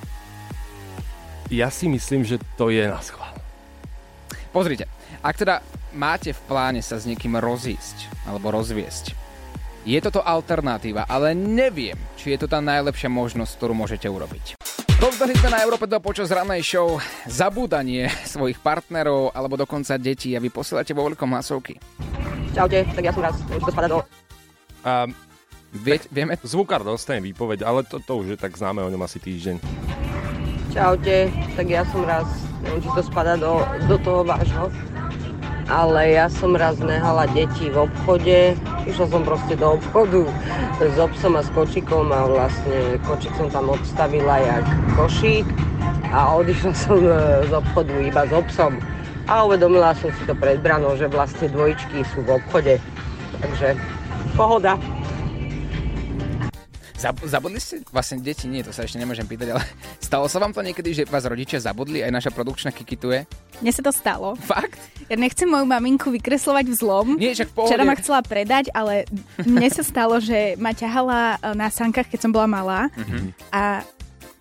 Ja 1.53 1.71
si 1.71 1.87
myslím, 1.87 2.27
že 2.27 2.41
to 2.59 2.73
je 2.73 2.83
na 2.83 2.99
schvál. 2.99 3.31
Pozrite, 4.51 4.89
ak 5.21 5.37
teda 5.37 5.61
máte 5.93 6.33
v 6.33 6.41
pláne 6.49 6.81
sa 6.81 6.97
s 6.97 7.05
niekým 7.07 7.37
rozísť 7.39 8.09
alebo 8.27 8.51
rozviesť, 8.51 9.15
je 9.87 9.99
toto 10.03 10.19
alternatíva, 10.19 11.07
ale 11.07 11.31
neviem, 11.39 11.95
či 12.19 12.35
je 12.35 12.43
to 12.43 12.51
tá 12.51 12.59
najlepšia 12.59 13.07
možnosť, 13.07 13.53
ktorú 13.55 13.73
môžete 13.79 14.11
urobiť. 14.11 14.59
Rozdali 14.99 15.39
sme 15.39 15.55
na 15.55 15.63
Európe 15.63 15.87
2 15.87 16.03
počas 16.03 16.27
rannej 16.35 16.67
show 16.67 16.99
zabúdanie 17.31 18.11
svojich 18.27 18.59
partnerov 18.59 19.31
alebo 19.31 19.55
dokonca 19.55 19.95
detí 19.95 20.35
a 20.35 20.43
vy 20.43 20.51
posielate 20.51 20.91
vo 20.91 21.07
veľkom 21.07 21.31
hlasovky. 21.31 21.79
Čaute, 22.51 22.83
tak 22.91 23.03
ja 23.07 23.13
som 23.15 23.23
raz, 23.23 23.39
už 23.47 23.63
to 23.63 23.71
spada 23.71 23.89
do... 23.89 23.99
A 24.83 25.07
Vie, 25.77 26.01
vieme? 26.09 26.41
Zvukár 26.41 26.81
dostane 26.87 27.21
výpoveď, 27.21 27.67
ale 27.67 27.85
to, 27.85 28.01
to 28.01 28.13
už 28.23 28.27
je 28.33 28.39
tak 28.39 28.57
známe 28.57 28.81
o 28.81 28.89
ňom 28.89 29.03
asi 29.05 29.21
týždeň. 29.21 29.61
Čaute, 30.73 31.29
tak 31.53 31.67
ja 31.69 31.85
som 31.93 32.01
raz, 32.05 32.25
neviem, 32.65 32.81
či 32.81 32.91
to 32.97 33.03
spada 33.05 33.37
do, 33.37 33.61
do 33.85 33.97
toho 34.01 34.25
vášho, 34.25 34.73
ale 35.67 36.15
ja 36.15 36.31
som 36.31 36.55
raz 36.55 36.79
nehala 36.79 37.27
deti 37.35 37.71
v 37.71 37.91
obchode, 37.91 38.55
išla 38.87 39.07
som 39.11 39.23
proste 39.27 39.59
do 39.59 39.75
obchodu 39.75 40.31
s 40.79 40.97
obsom 40.99 41.35
a 41.35 41.43
s 41.43 41.51
kočikom 41.51 42.15
a 42.15 42.27
vlastne 42.31 43.03
kočik 43.03 43.35
som 43.35 43.51
tam 43.51 43.75
odstavila 43.75 44.39
jak 44.39 44.67
košík 44.95 45.47
a 46.15 46.39
odišla 46.39 46.73
som 46.87 47.03
e, 47.03 47.19
z 47.51 47.53
obchodu 47.53 47.95
iba 47.99 48.23
s 48.27 48.33
obsom. 48.33 48.79
A 49.27 49.43
uvedomila 49.43 49.91
som 49.99 50.15
si 50.15 50.23
to 50.23 50.39
pred 50.39 50.63
branou, 50.63 50.95
že 50.95 51.11
vlastne 51.11 51.51
dvojičky 51.51 52.07
sú 52.15 52.23
v 52.23 52.39
obchode. 52.39 52.79
Takže 53.43 53.75
pohoda. 54.39 54.79
Zab- 57.07 57.23
zabudli 57.25 57.57
ste? 57.57 57.87
Vlastne 57.87 58.19
deti 58.19 58.45
nie, 58.45 58.61
to 58.61 58.71
sa 58.71 58.83
ešte 58.83 58.97
nemôžem 58.97 59.23
pýtať, 59.23 59.49
ale 59.51 59.63
stalo 60.03 60.27
sa 60.27 60.39
vám 60.39 60.51
to 60.51 60.61
niekedy, 60.61 60.91
že 60.93 61.03
vás 61.05 61.23
rodičia 61.23 61.59
zabudli, 61.59 62.01
aj 62.01 62.11
naša 62.11 62.31
produkčná 62.31 62.71
kikituje? 62.71 63.25
Mne 63.57 63.71
sa 63.71 63.81
to 63.81 63.91
stalo. 63.91 64.35
Fakt? 64.39 64.77
Ja 65.07 65.15
nechcem 65.15 65.47
moju 65.47 65.65
maminku 65.65 66.11
vykreslovať 66.11 66.67
vzlom. 66.69 67.17
Nie, 67.17 67.33
však 67.33 67.51
pohode. 67.51 67.71
Včera 67.71 67.83
ma 67.83 67.95
chcela 67.95 68.21
predať, 68.21 68.69
ale 68.71 69.07
mne 69.39 69.69
sa 69.69 69.81
stalo, 69.81 70.19
že 70.19 70.55
ma 70.57 70.71
ťahala 70.71 71.21
e, 71.35 71.55
na 71.55 71.69
sánkach, 71.69 72.05
keď 72.05 72.19
som 72.21 72.31
bola 72.31 72.47
malá 72.47 72.81
Mhm. 72.93 73.33
a 73.49 73.87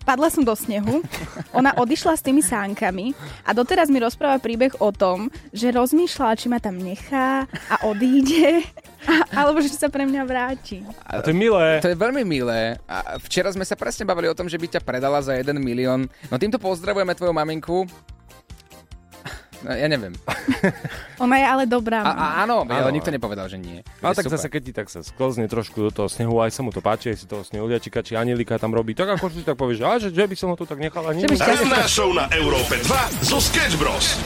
padla 0.06 0.30
som 0.30 0.46
do 0.46 0.54
snehu, 0.54 1.02
ona 1.50 1.74
odišla 1.74 2.14
s 2.14 2.22
tými 2.22 2.38
sánkami 2.38 3.10
a 3.42 3.50
doteraz 3.50 3.90
mi 3.90 3.98
rozpráva 3.98 4.38
príbeh 4.38 4.78
o 4.78 4.94
tom, 4.94 5.26
že 5.50 5.74
rozmýšľala, 5.74 6.38
či 6.38 6.46
ma 6.46 6.62
tam 6.62 6.78
nechá 6.78 7.50
a 7.50 7.76
odíde, 7.90 8.62
a, 9.10 9.42
alebo 9.42 9.58
že 9.58 9.74
sa 9.74 9.90
pre 9.90 10.06
mňa 10.06 10.22
vráti. 10.22 10.86
A 11.02 11.18
to 11.18 11.34
je 11.34 11.36
milé. 11.36 11.82
To 11.82 11.90
je 11.90 11.98
veľmi 11.98 12.22
milé. 12.22 12.78
A 12.86 13.18
včera 13.18 13.50
sme 13.50 13.66
sa 13.66 13.74
presne 13.74 14.06
bavili 14.06 14.30
o 14.30 14.38
tom, 14.38 14.46
že 14.46 14.56
by 14.56 14.78
ťa 14.78 14.86
predala 14.86 15.18
za 15.18 15.34
1 15.34 15.50
milión. 15.58 16.06
No 16.30 16.38
týmto 16.38 16.62
pozdravujeme 16.62 17.18
tvoju 17.18 17.34
maminku. 17.34 17.90
No, 19.64 19.72
ja 19.72 19.88
neviem. 19.88 20.12
Ona 21.24 21.36
je 21.40 21.46
ale 21.48 21.64
dobrá. 21.64 22.04
A, 22.04 22.12
a 22.12 22.26
áno, 22.44 22.68
ale 22.68 22.88
Áno. 22.88 22.92
nikto 22.92 23.08
nepovedal, 23.08 23.48
že 23.48 23.56
nie. 23.56 23.80
A 24.04 24.12
Je 24.12 24.16
tak 24.20 24.28
super. 24.28 24.36
zase, 24.36 24.46
keď 24.52 24.62
ti 24.62 24.72
tak 24.76 24.86
sa 24.92 25.00
sklzne 25.00 25.48
trošku 25.48 25.88
do 25.88 25.90
toho 25.90 26.08
snehu, 26.12 26.36
aj 26.44 26.52
sa 26.52 26.60
mu 26.60 26.70
to 26.74 26.84
páči, 26.84 27.14
aj 27.14 27.18
si 27.22 27.24
toho 27.24 27.40
snehuliačika 27.40 28.04
či 28.04 28.20
anielika 28.20 28.60
tam 28.60 28.76
robí, 28.76 28.92
tak 28.92 29.16
ako 29.16 29.32
si 29.32 29.40
tak 29.40 29.56
povieš, 29.56 29.78
že, 29.80 29.84
a, 29.84 29.92
že, 29.96 30.08
že 30.12 30.24
by 30.28 30.36
som 30.36 30.52
ho 30.52 30.56
tu 30.60 30.68
tak 30.68 30.76
nechal 30.76 31.04
a 31.08 31.12
nie. 31.16 31.24
Ranná 31.24 31.88
show 31.88 32.12
na 32.12 32.28
Európe 32.36 32.76
2 32.84 33.24
zo 33.24 33.40
Sketch 33.40 33.80
Bros. 33.80 34.20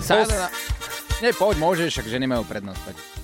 Sále 0.00 0.22
na... 0.30 0.48
Nie, 1.18 1.32
poď, 1.34 1.56
môžeš, 1.58 1.88
však 1.98 2.06
ženy 2.06 2.30
majú 2.30 2.44
prednosť. 2.46 2.80
Poď. 2.86 3.15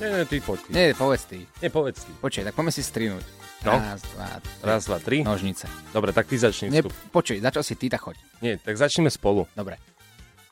Nie, 0.00 0.08
nie, 0.10 0.24
ty 0.24 0.40
poď. 0.40 0.58
Ty. 0.64 0.70
Nie, 0.72 0.86
povedz 0.96 1.24
ty. 1.28 1.38
Nie, 1.60 1.68
povedz 1.68 2.00
ty. 2.08 2.12
Počkej, 2.24 2.44
tak 2.48 2.54
poďme 2.56 2.72
si 2.72 2.82
strinúť. 2.82 3.24
No. 3.60 3.76
Raz, 3.76 4.00
dva, 4.16 4.40
tri. 4.40 4.64
Raz, 4.64 4.82
dva, 4.88 4.98
tri. 4.98 5.18
Nožnice. 5.20 5.68
Dobre, 5.92 6.16
tak 6.16 6.24
ty 6.24 6.40
začni 6.40 6.72
vstup. 6.72 6.92
počuj, 7.12 7.36
začal 7.44 7.60
si 7.60 7.76
ty, 7.76 7.92
tak 7.92 8.00
choď. 8.00 8.16
Nie, 8.40 8.56
tak 8.56 8.80
začneme 8.80 9.12
spolu. 9.12 9.44
Dobre. 9.52 9.76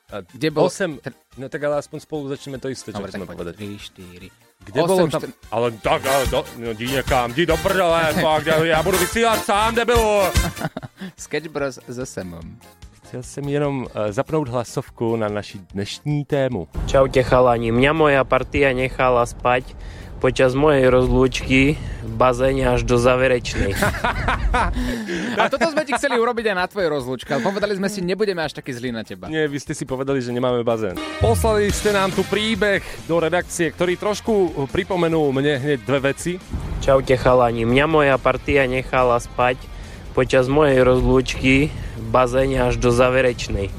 A 0.09 0.21
Kde 0.21 0.49
bol... 0.49 0.69
8, 0.69 1.01
no 1.37 1.45
tak 1.49 1.61
ale 1.65 1.77
aspoň 1.81 1.97
spolu 2.01 2.29
začneme 2.29 2.57
to 2.57 2.69
isté, 2.69 2.89
čo 2.93 2.97
Dobre, 2.97 3.13
chceme 3.13 3.25
povedať. 3.29 3.53
3, 3.57 3.77
4. 4.29 4.65
Kde 4.69 4.79
bolo 4.85 5.05
tam... 5.09 5.21
Ale 5.53 5.67
tak, 5.81 6.01
ale 6.05 6.23
do, 6.27 6.45
no, 6.57 6.73
jdi 6.73 6.87
někam, 6.87 7.33
jdi 7.33 7.45
do 7.45 7.57
prdele, 7.57 8.13
fakt, 8.21 8.45
já, 8.45 8.65
já 8.65 8.83
budu 8.83 8.97
vysílat 8.97 9.45
sám, 9.45 9.75
debilu. 9.75 10.21
Sketch 11.17 11.47
Bros 11.47 11.79
se 11.91 12.05
semom. 12.05 12.57
Chtěl 13.09 13.23
jsem 13.23 13.49
jenom 13.49 13.81
uh, 13.81 13.89
zapnout 14.09 14.47
hlasovku 14.47 15.15
na 15.15 15.27
naši 15.27 15.57
dnešní 15.73 16.25
tému. 16.25 16.67
Čaute 16.85 17.23
chalani, 17.25 17.73
mňa 17.73 17.91
moja 17.97 18.21
partia 18.21 18.69
nechala 18.69 19.25
spať 19.25 19.73
počas 20.21 20.53
mojej 20.53 20.85
rozlúčky 20.93 21.73
v 22.05 22.13
bazéne 22.13 22.69
až 22.69 22.85
do 22.85 23.01
záverečnej. 23.01 23.73
A 25.41 25.49
toto 25.49 25.73
sme 25.73 25.89
ti 25.89 25.97
chceli 25.97 26.21
urobiť 26.21 26.53
aj 26.53 26.57
na 26.61 26.69
tvojej 26.69 26.89
rozlúčke, 26.93 27.33
ale 27.33 27.41
povedali 27.41 27.73
sme 27.81 27.89
si, 27.89 28.05
nebudeme 28.05 28.45
až 28.45 28.61
taký 28.61 28.77
zlí 28.77 28.93
na 28.93 29.01
teba. 29.01 29.25
Nie, 29.25 29.49
vy 29.49 29.57
ste 29.57 29.73
si 29.73 29.89
povedali, 29.89 30.21
že 30.21 30.29
nemáme 30.29 30.61
bazén. 30.61 30.93
Poslali 31.17 31.73
ste 31.73 31.89
nám 31.89 32.13
tu 32.13 32.21
príbeh 32.21 32.85
do 33.09 33.17
redakcie, 33.17 33.73
ktorý 33.73 33.97
trošku 33.97 34.53
pripomenul 34.69 35.33
mne 35.33 35.57
hneď 35.57 35.81
dve 35.81 36.13
veci. 36.13 36.37
Čaute 36.85 37.17
chalani, 37.17 37.65
mňa 37.65 37.85
moja 37.89 38.15
partia 38.21 38.69
nechala 38.69 39.17
spať 39.17 39.78
počas 40.17 40.49
mojej 40.49 40.81
rozlúčky 40.81 41.69
v 41.73 42.05
bazéne 42.09 42.65
až 42.65 42.81
do 42.81 42.89
záverečnej. 42.89 43.69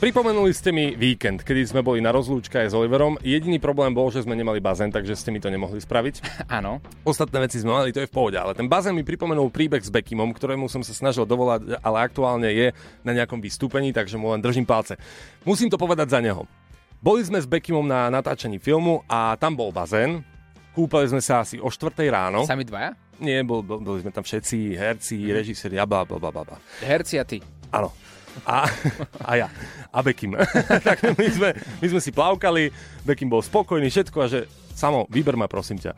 Pripomenuli 0.00 0.56
ste 0.56 0.72
mi 0.72 0.96
víkend, 0.96 1.44
kedy 1.44 1.60
sme 1.68 1.84
boli 1.84 2.00
na 2.00 2.08
rozlúčke 2.08 2.56
aj 2.56 2.72
s 2.72 2.74
Oliverom. 2.78 3.20
Jediný 3.20 3.60
problém 3.60 3.92
bol, 3.92 4.08
že 4.08 4.24
sme 4.24 4.32
nemali 4.32 4.56
bazén, 4.56 4.88
takže 4.88 5.12
ste 5.12 5.28
mi 5.28 5.44
to 5.44 5.52
nemohli 5.52 5.76
spraviť. 5.76 6.24
Áno. 6.48 6.80
Ostatné 7.04 7.44
veci 7.44 7.60
sme 7.60 7.76
mali, 7.76 7.92
to 7.92 8.00
je 8.00 8.08
v 8.08 8.16
pohode, 8.16 8.40
ale 8.40 8.56
ten 8.56 8.64
bazén 8.64 8.96
mi 8.96 9.04
pripomenul 9.04 9.52
príbeh 9.52 9.84
s 9.84 9.92
Bekimom, 9.92 10.32
ktorému 10.32 10.72
som 10.72 10.80
sa 10.80 10.96
snažil 10.96 11.28
dovolať, 11.28 11.76
ale 11.84 11.96
aktuálne 12.00 12.48
je 12.48 12.72
na 13.04 13.12
nejakom 13.12 13.44
vystúpení, 13.44 13.92
takže 13.92 14.16
mu 14.16 14.32
len 14.32 14.40
držím 14.40 14.64
palce. 14.64 14.96
Musím 15.44 15.68
to 15.68 15.76
povedať 15.76 16.16
za 16.16 16.24
neho. 16.24 16.48
Boli 17.04 17.20
sme 17.20 17.36
s 17.36 17.44
Bekimom 17.44 17.84
na 17.84 18.08
natáčaní 18.08 18.56
filmu 18.56 19.04
a 19.04 19.36
tam 19.36 19.52
bol 19.52 19.68
bazén. 19.68 20.24
Kúpali 20.72 21.12
sme 21.12 21.20
sa 21.20 21.44
asi 21.44 21.60
o 21.60 21.68
4 21.68 21.92
ráno. 22.08 22.48
Sami 22.48 22.64
dvaja? 22.64 22.96
Nie, 23.20 23.44
bol, 23.44 23.60
bol, 23.60 23.80
boli 23.80 24.00
sme 24.00 24.10
tam 24.10 24.24
všetci, 24.24 24.74
herci, 24.74 25.16
režiséri 25.28 25.76
a 25.76 25.84
bla, 25.84 26.08
bla, 26.08 26.16
bla. 26.16 26.32
bla. 26.32 26.56
Herci 26.80 27.20
a 27.20 27.24
ty. 27.24 27.38
Áno. 27.70 27.92
A, 28.46 28.64
a 29.26 29.32
ja. 29.36 29.48
A 29.92 30.00
Bekim. 30.00 30.32
tak 30.86 31.02
my 31.04 31.26
sme, 31.28 31.48
my 31.82 31.86
sme 31.92 32.00
si 32.00 32.10
plavkali, 32.14 32.70
Bekim 33.04 33.28
bol 33.28 33.44
spokojný, 33.44 33.90
všetko 33.90 34.16
a 34.22 34.30
že 34.30 34.40
samo, 34.72 35.04
vyber 35.10 35.36
ma 35.36 35.50
prosím 35.50 35.76
ťa. 35.76 35.92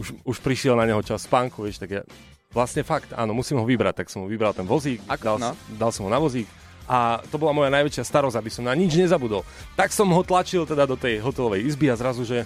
Už, 0.00 0.10
už 0.26 0.36
prišiel 0.42 0.74
na 0.74 0.88
neho 0.88 0.98
čas 1.06 1.22
spánku, 1.28 1.62
vieš, 1.62 1.78
tak 1.78 1.90
ja 1.92 2.02
vlastne 2.50 2.82
fakt, 2.82 3.14
áno, 3.14 3.30
musím 3.34 3.62
ho 3.62 3.66
vybrať, 3.66 4.02
tak 4.02 4.10
som 4.10 4.24
mu 4.24 4.30
vybral 4.30 4.50
ten 4.54 4.66
vozík, 4.66 4.98
Ako? 5.06 5.22
dal, 5.22 5.36
No. 5.38 5.50
dal 5.78 5.90
som 5.94 6.06
ho 6.06 6.10
na 6.10 6.18
vozík 6.18 6.46
a 6.84 7.20
to 7.32 7.40
bola 7.40 7.56
moja 7.56 7.72
najväčšia 7.72 8.04
starosť, 8.04 8.36
aby 8.36 8.50
som 8.52 8.68
na 8.68 8.76
nič 8.76 8.92
nezabudol. 8.92 9.40
Tak 9.72 9.88
som 9.88 10.08
ho 10.12 10.20
tlačil 10.20 10.68
teda 10.68 10.84
do 10.84 11.00
tej 11.00 11.16
hotelovej 11.24 11.64
izby 11.64 11.88
a 11.88 11.96
zrazu, 11.96 12.28
že 12.28 12.44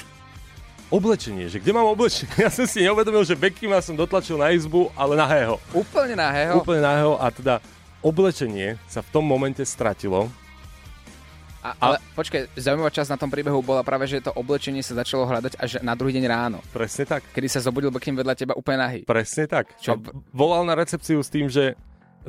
oblečenie, 0.88 1.48
že 1.48 1.61
kde 1.61 1.72
mám 1.72 1.88
oblečenie? 1.92 2.33
Ja 2.44 2.51
som 2.53 2.64
si 2.64 2.85
neuvedomil, 2.85 3.24
že 3.24 3.37
Bekima 3.37 3.81
som 3.85 3.96
dotlačil 3.96 4.40
na 4.40 4.53
izbu, 4.53 4.88
ale 4.96 5.16
nahého. 5.16 5.61
Úplne 5.72 6.16
nahého? 6.16 6.61
Úplne 6.61 6.83
nahého 6.83 7.14
a 7.20 7.27
teda 7.29 7.55
oblečenie 8.01 8.81
sa 8.88 9.05
v 9.05 9.09
tom 9.12 9.24
momente 9.24 9.61
stratilo. 9.64 10.33
A, 11.59 11.74
ale 11.83 11.96
počkaj, 12.14 12.55
zaujímavá 12.55 12.88
časť 12.88 13.11
na 13.12 13.18
tom 13.18 13.29
príbehu 13.29 13.59
bola 13.61 13.83
práve, 13.83 14.07
že 14.07 14.22
to 14.22 14.31
oblečenie 14.31 14.81
sa 14.81 14.94
začalo 14.94 15.27
hľadať 15.27 15.59
až 15.59 15.70
na 15.83 15.92
druhý 15.98 16.14
deň 16.14 16.24
ráno. 16.31 16.59
Presne 16.70 17.05
tak. 17.05 17.27
Kedy 17.35 17.48
sa 17.51 17.61
zobudil 17.61 17.90
Bekim 17.90 18.14
vedľa 18.14 18.38
teba 18.38 18.55
úplne 18.55 18.79
nahý. 18.79 19.01
Presne 19.03 19.51
tak. 19.51 19.74
Čo? 19.83 19.98
A 19.98 20.01
volal 20.31 20.62
na 20.64 20.79
recepciu 20.79 21.20
s 21.20 21.29
tým, 21.29 21.51
že 21.51 21.77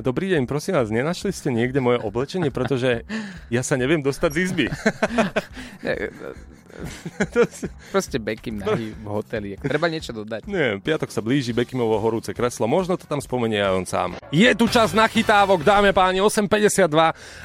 Dobrý 0.00 0.32
deň, 0.32 0.48
prosím 0.48 0.80
vás, 0.80 0.88
nenašli 0.88 1.28
ste 1.28 1.52
niekde 1.52 1.76
moje 1.76 2.00
oblečenie, 2.00 2.48
pretože 2.48 3.04
ja 3.52 3.60
sa 3.60 3.76
neviem 3.76 4.00
dostať 4.00 4.30
z 4.32 4.38
izby. 4.48 4.66
Proste 7.94 8.16
Bekim 8.18 8.60
nahý 8.60 8.94
v 8.94 9.06
hoteli. 9.06 9.48
Treba 9.60 9.90
niečo 9.90 10.14
dodať. 10.14 10.46
Nie, 10.46 10.78
piatok 10.80 11.10
sa 11.10 11.20
blíži, 11.20 11.54
Bekimovo 11.54 11.98
horúce 11.98 12.32
kreslo, 12.32 12.70
možno 12.70 12.96
to 12.96 13.04
tam 13.04 13.18
spomenie 13.18 13.60
aj 13.60 13.72
on 13.74 13.86
sám. 13.86 14.10
Je 14.30 14.50
tu 14.54 14.70
čas 14.70 14.94
nachytávok, 14.94 15.62
dáme 15.66 15.90
páni, 15.90 16.22
8.52 16.22 16.86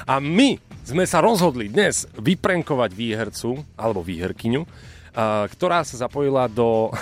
a 0.06 0.14
my 0.22 0.58
sme 0.86 1.02
sa 1.02 1.18
rozhodli 1.18 1.66
dnes 1.66 2.06
vyprenkovať 2.14 2.90
výhercu, 2.94 3.58
alebo 3.74 4.06
výherkyňu, 4.06 4.62
ktorá 5.50 5.82
sa 5.82 6.06
zapojila 6.06 6.46
do 6.46 6.94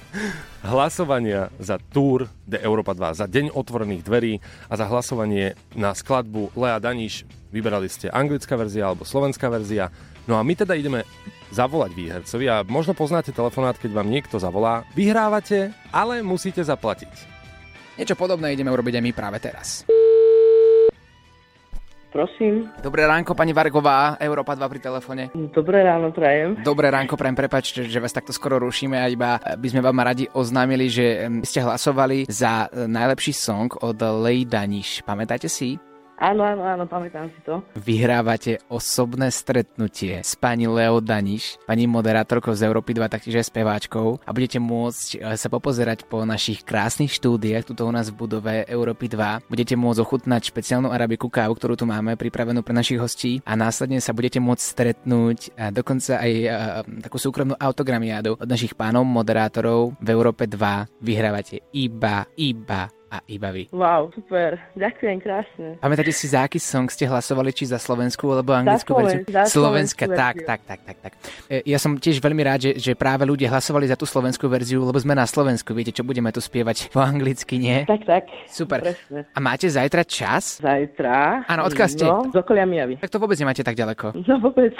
hlasovania 0.72 1.52
za 1.60 1.76
Tour 1.76 2.28
de 2.48 2.58
Europa 2.60 2.96
2, 2.96 3.20
za 3.20 3.26
Deň 3.28 3.52
otvorených 3.52 4.02
dverí 4.06 4.32
a 4.68 4.74
za 4.76 4.88
hlasovanie 4.88 5.58
na 5.76 5.92
skladbu 5.92 6.56
Lea 6.56 6.80
Daniš. 6.80 7.28
Vyberali 7.50 7.90
ste 7.90 8.08
anglická 8.08 8.54
verzia 8.54 8.86
alebo 8.86 9.02
slovenská 9.02 9.50
verzia. 9.50 9.90
No 10.30 10.38
a 10.38 10.46
my 10.46 10.54
teda 10.54 10.78
ideme 10.78 11.02
zavolať 11.50 11.90
výhercovi 11.90 12.46
a 12.46 12.62
možno 12.62 12.94
poznáte 12.94 13.34
telefonát, 13.34 13.74
keď 13.74 13.98
vám 13.98 14.06
niekto 14.06 14.38
zavolá. 14.38 14.86
Vyhrávate, 14.94 15.74
ale 15.90 16.22
musíte 16.22 16.62
zaplatiť. 16.62 17.10
Niečo 17.98 18.14
podobné 18.14 18.54
ideme 18.54 18.70
urobiť 18.70 19.02
aj 19.02 19.04
my 19.04 19.12
práve 19.12 19.42
teraz. 19.42 19.82
Prosím. 22.14 22.70
Dobré 22.82 23.06
ránko, 23.06 23.34
pani 23.38 23.54
Vargová, 23.54 24.18
Európa 24.22 24.54
2 24.54 24.66
pri 24.70 24.80
telefóne. 24.82 25.22
Dobré 25.34 25.82
ráno, 25.82 26.10
prajem. 26.14 26.58
Dobré 26.62 26.90
ránko, 26.90 27.14
prajem, 27.18 27.38
prepačte, 27.38 27.86
že 27.86 28.02
vás 28.02 28.14
takto 28.14 28.34
skoro 28.34 28.58
rušíme 28.62 28.98
a 28.98 29.06
iba 29.10 29.38
by 29.38 29.66
sme 29.66 29.82
vám 29.82 29.98
radi 29.98 30.26
oznámili, 30.34 30.90
že 30.90 31.06
em, 31.26 31.42
ste 31.46 31.62
hlasovali 31.62 32.26
za 32.26 32.66
e, 32.66 32.86
najlepší 32.90 33.30
song 33.34 33.70
od 33.82 33.98
Lej 34.26 34.46
Daniš. 34.46 35.06
Pamätáte 35.06 35.46
si? 35.46 35.89
Áno, 36.20 36.44
áno, 36.44 36.68
áno, 36.68 36.84
pamätám 36.84 37.32
si 37.32 37.40
to. 37.48 37.64
Vyhrávate 37.80 38.60
osobné 38.68 39.32
stretnutie 39.32 40.20
s 40.20 40.36
pani 40.36 40.68
Leo 40.68 41.00
Daniš, 41.00 41.56
pani 41.64 41.88
moderátorkou 41.88 42.52
z 42.52 42.68
Európy 42.68 42.92
2, 42.92 43.08
taktiež 43.08 43.40
aj 43.40 43.48
speváčkou 43.48 44.20
a 44.20 44.30
budete 44.36 44.60
môcť 44.60 45.08
e, 45.16 45.18
sa 45.40 45.48
popozerať 45.48 46.04
po 46.04 46.28
našich 46.28 46.60
krásnych 46.60 47.08
štúdiách 47.16 47.72
tuto 47.72 47.88
u 47.88 47.92
nás 47.96 48.12
v 48.12 48.20
budove 48.20 48.68
Európy 48.68 49.08
2. 49.08 49.48
Budete 49.48 49.80
môcť 49.80 50.00
ochutnať 50.04 50.52
špeciálnu 50.52 50.92
arabiku 50.92 51.32
kávu, 51.32 51.56
ktorú 51.56 51.80
tu 51.80 51.88
máme 51.88 52.20
pripravenú 52.20 52.60
pre 52.60 52.76
našich 52.76 53.00
hostí 53.00 53.40
a 53.48 53.56
následne 53.56 54.04
sa 54.04 54.12
budete 54.12 54.44
môcť 54.44 54.60
stretnúť 54.60 55.56
a 55.56 55.72
dokonca 55.72 56.20
aj 56.20 56.32
a, 56.36 56.48
takú 57.00 57.16
súkromnú 57.16 57.56
autogramiádu 57.56 58.36
od 58.36 58.44
našich 58.44 58.76
pánov 58.76 59.08
moderátorov 59.08 59.96
v 59.96 60.08
Európe 60.12 60.44
2. 60.44 61.00
Vyhrávate 61.00 61.64
iba, 61.72 62.28
iba 62.36 62.92
a 63.10 63.18
iba 63.26 63.50
vy. 63.50 63.66
Wow, 63.74 64.14
super. 64.14 64.54
Ďakujem 64.72 65.18
krásne. 65.18 65.66
Pamätáte 65.82 66.14
si, 66.14 66.30
za 66.30 66.46
aký 66.46 66.62
song 66.62 66.86
ste 66.86 67.04
hlasovali, 67.04 67.50
či 67.50 67.66
za 67.66 67.74
slovenskú 67.76 68.30
alebo 68.30 68.54
anglickú 68.54 68.94
verziu? 68.94 69.26
Slovenska, 69.44 70.06
tak, 70.06 70.46
tak, 70.46 70.60
tak, 70.62 70.80
tak, 70.86 70.96
tak. 71.02 71.12
E, 71.50 71.66
Ja 71.66 71.82
som 71.82 71.98
tiež 71.98 72.22
veľmi 72.22 72.38
rád, 72.40 72.70
že, 72.70 72.72
že 72.78 72.92
práve 72.94 73.26
ľudia 73.26 73.50
hlasovali 73.50 73.90
za 73.90 73.98
tú 73.98 74.06
slovenskú 74.06 74.46
verziu, 74.46 74.86
lebo 74.86 74.94
sme 74.94 75.18
na 75.18 75.26
Slovensku. 75.26 75.74
Viete, 75.74 75.90
čo 75.90 76.06
budeme 76.06 76.30
tu 76.30 76.38
spievať 76.38 76.94
po 76.94 77.02
anglicky, 77.02 77.58
nie? 77.58 77.82
Tak, 77.82 78.06
tak. 78.06 78.24
Super. 78.46 78.78
Presne. 78.86 79.26
A 79.34 79.38
máte 79.42 79.66
zajtra 79.66 80.06
čas? 80.06 80.62
Zajtra? 80.62 81.50
Áno, 81.50 81.66
odkiaľ 81.66 81.88
ste? 81.90 82.06
No, 82.06 82.30
z 82.30 82.38
okolia 82.38 82.62
Mijavy. 82.62 83.02
Tak 83.02 83.10
to 83.10 83.18
vôbec 83.18 83.34
nemáte 83.36 83.66
tak 83.66 83.74
ďaleko. 83.74 84.14
No 84.22 84.38
vôbec. 84.38 84.70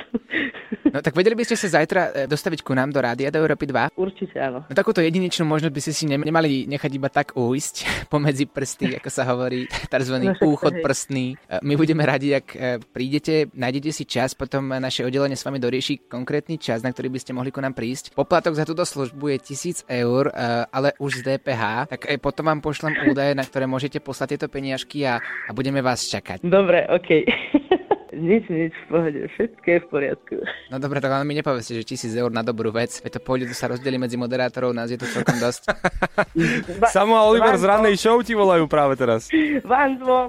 No 0.90 1.02
tak 1.02 1.14
vedeli 1.14 1.34
by 1.34 1.42
ste 1.42 1.58
sa 1.58 1.82
zajtra 1.82 2.00
e, 2.02 2.30
dostaviť 2.30 2.62
ku 2.62 2.74
nám 2.74 2.90
do 2.90 3.02
rádia, 3.02 3.30
do 3.30 3.38
Európy 3.38 3.66
2? 3.66 3.94
Určite 3.94 4.38
áno. 4.38 4.62
No 4.66 4.74
takúto 4.74 5.02
jedinečnú 5.02 5.42
možnosť 5.42 5.74
by 5.74 5.80
ste 5.82 5.92
si 5.92 6.04
nem- 6.06 6.22
nemali 6.22 6.66
nechať 6.66 6.90
iba 6.94 7.10
tak 7.10 7.34
ujsť 7.34 8.06
pomedzi 8.20 8.44
prsty, 8.44 9.00
ako 9.00 9.08
sa 9.08 9.24
hovorí, 9.24 9.64
tzv. 9.92 10.14
No 10.20 10.36
úchod 10.44 10.84
prstný. 10.84 11.40
E, 11.48 11.64
My 11.64 11.80
budeme 11.80 12.04
radi, 12.04 12.36
ak 12.36 12.46
e, 12.52 12.76
prídete, 12.84 13.48
nájdete 13.56 13.90
si 13.96 14.04
čas, 14.04 14.36
potom 14.36 14.68
naše 14.76 15.08
oddelenie 15.08 15.40
s 15.40 15.48
vami 15.48 15.56
dorieši 15.56 16.04
konkrétny 16.04 16.60
čas, 16.60 16.84
na 16.84 16.92
ktorý 16.92 17.08
by 17.08 17.18
ste 17.24 17.32
mohli 17.32 17.48
ku 17.48 17.64
nám 17.64 17.72
prísť. 17.72 18.12
Poplatok 18.12 18.52
za 18.52 18.68
túto 18.68 18.84
službu 18.84 19.32
je 19.32 19.38
1000 19.56 19.88
eur, 19.88 20.28
e, 20.28 20.32
ale 20.68 20.92
už 21.00 21.24
z 21.24 21.40
DPH, 21.40 21.88
tak 21.88 22.12
aj 22.12 22.16
potom 22.20 22.44
vám 22.52 22.60
pošlem 22.60 23.08
údaje, 23.08 23.32
na 23.32 23.48
ktoré 23.48 23.64
môžete 23.64 24.04
poslať 24.04 24.36
tieto 24.36 24.52
peniažky 24.52 25.08
a, 25.08 25.16
a 25.48 25.50
budeme 25.56 25.80
vás 25.80 26.04
čakať. 26.04 26.44
Dobre, 26.44 26.84
okej. 26.92 27.24
nič, 28.20 28.44
nič, 28.52 28.72
v 28.76 28.86
pohode. 28.92 29.20
Všetko 29.34 29.66
je 29.66 29.78
v 29.80 29.86
poriadku. 29.88 30.34
No 30.68 30.76
dobre, 30.76 31.00
tak 31.00 31.10
ale 31.16 31.24
mi 31.24 31.34
nepovedzte, 31.34 31.80
že 31.80 31.84
1000 31.84 32.20
eur 32.20 32.30
na 32.30 32.44
dobrú 32.44 32.68
vec. 32.70 32.92
Veď 33.00 33.18
to 33.18 33.20
pôjde, 33.24 33.50
to 33.50 33.56
sa 33.56 33.72
rozdelí 33.72 33.96
medzi 33.96 34.20
moderátorov, 34.20 34.76
nás 34.76 34.92
je 34.92 35.00
tu 35.00 35.08
celkom 35.08 35.40
dosť. 35.40 35.72
Samo 36.94 37.16
a 37.16 37.24
Oliver 37.26 37.56
z 37.56 37.64
rannej 37.64 37.96
show 37.96 38.20
ti 38.20 38.36
volajú 38.36 38.68
práve 38.68 38.94
teraz. 39.00 39.32
Vám 39.64 39.90
zvom. 39.98 40.28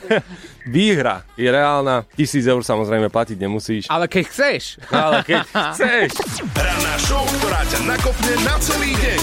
Výhra 0.74 1.24
je 1.36 1.48
reálna, 1.48 2.04
tisíc 2.16 2.44
eur 2.44 2.60
samozrejme 2.60 3.08
platiť 3.08 3.36
nemusíš. 3.40 3.84
Ale 3.88 4.08
keď 4.08 4.24
chceš. 4.28 4.62
Ale 4.92 5.24
keď 5.24 5.40
chceš. 5.72 6.10
Ranná 6.52 6.94
show, 7.00 7.24
ktorá 7.40 7.60
ťa 7.68 7.80
nakopne 7.88 8.34
na 8.44 8.54
celý 8.60 8.92
deň. 9.00 9.20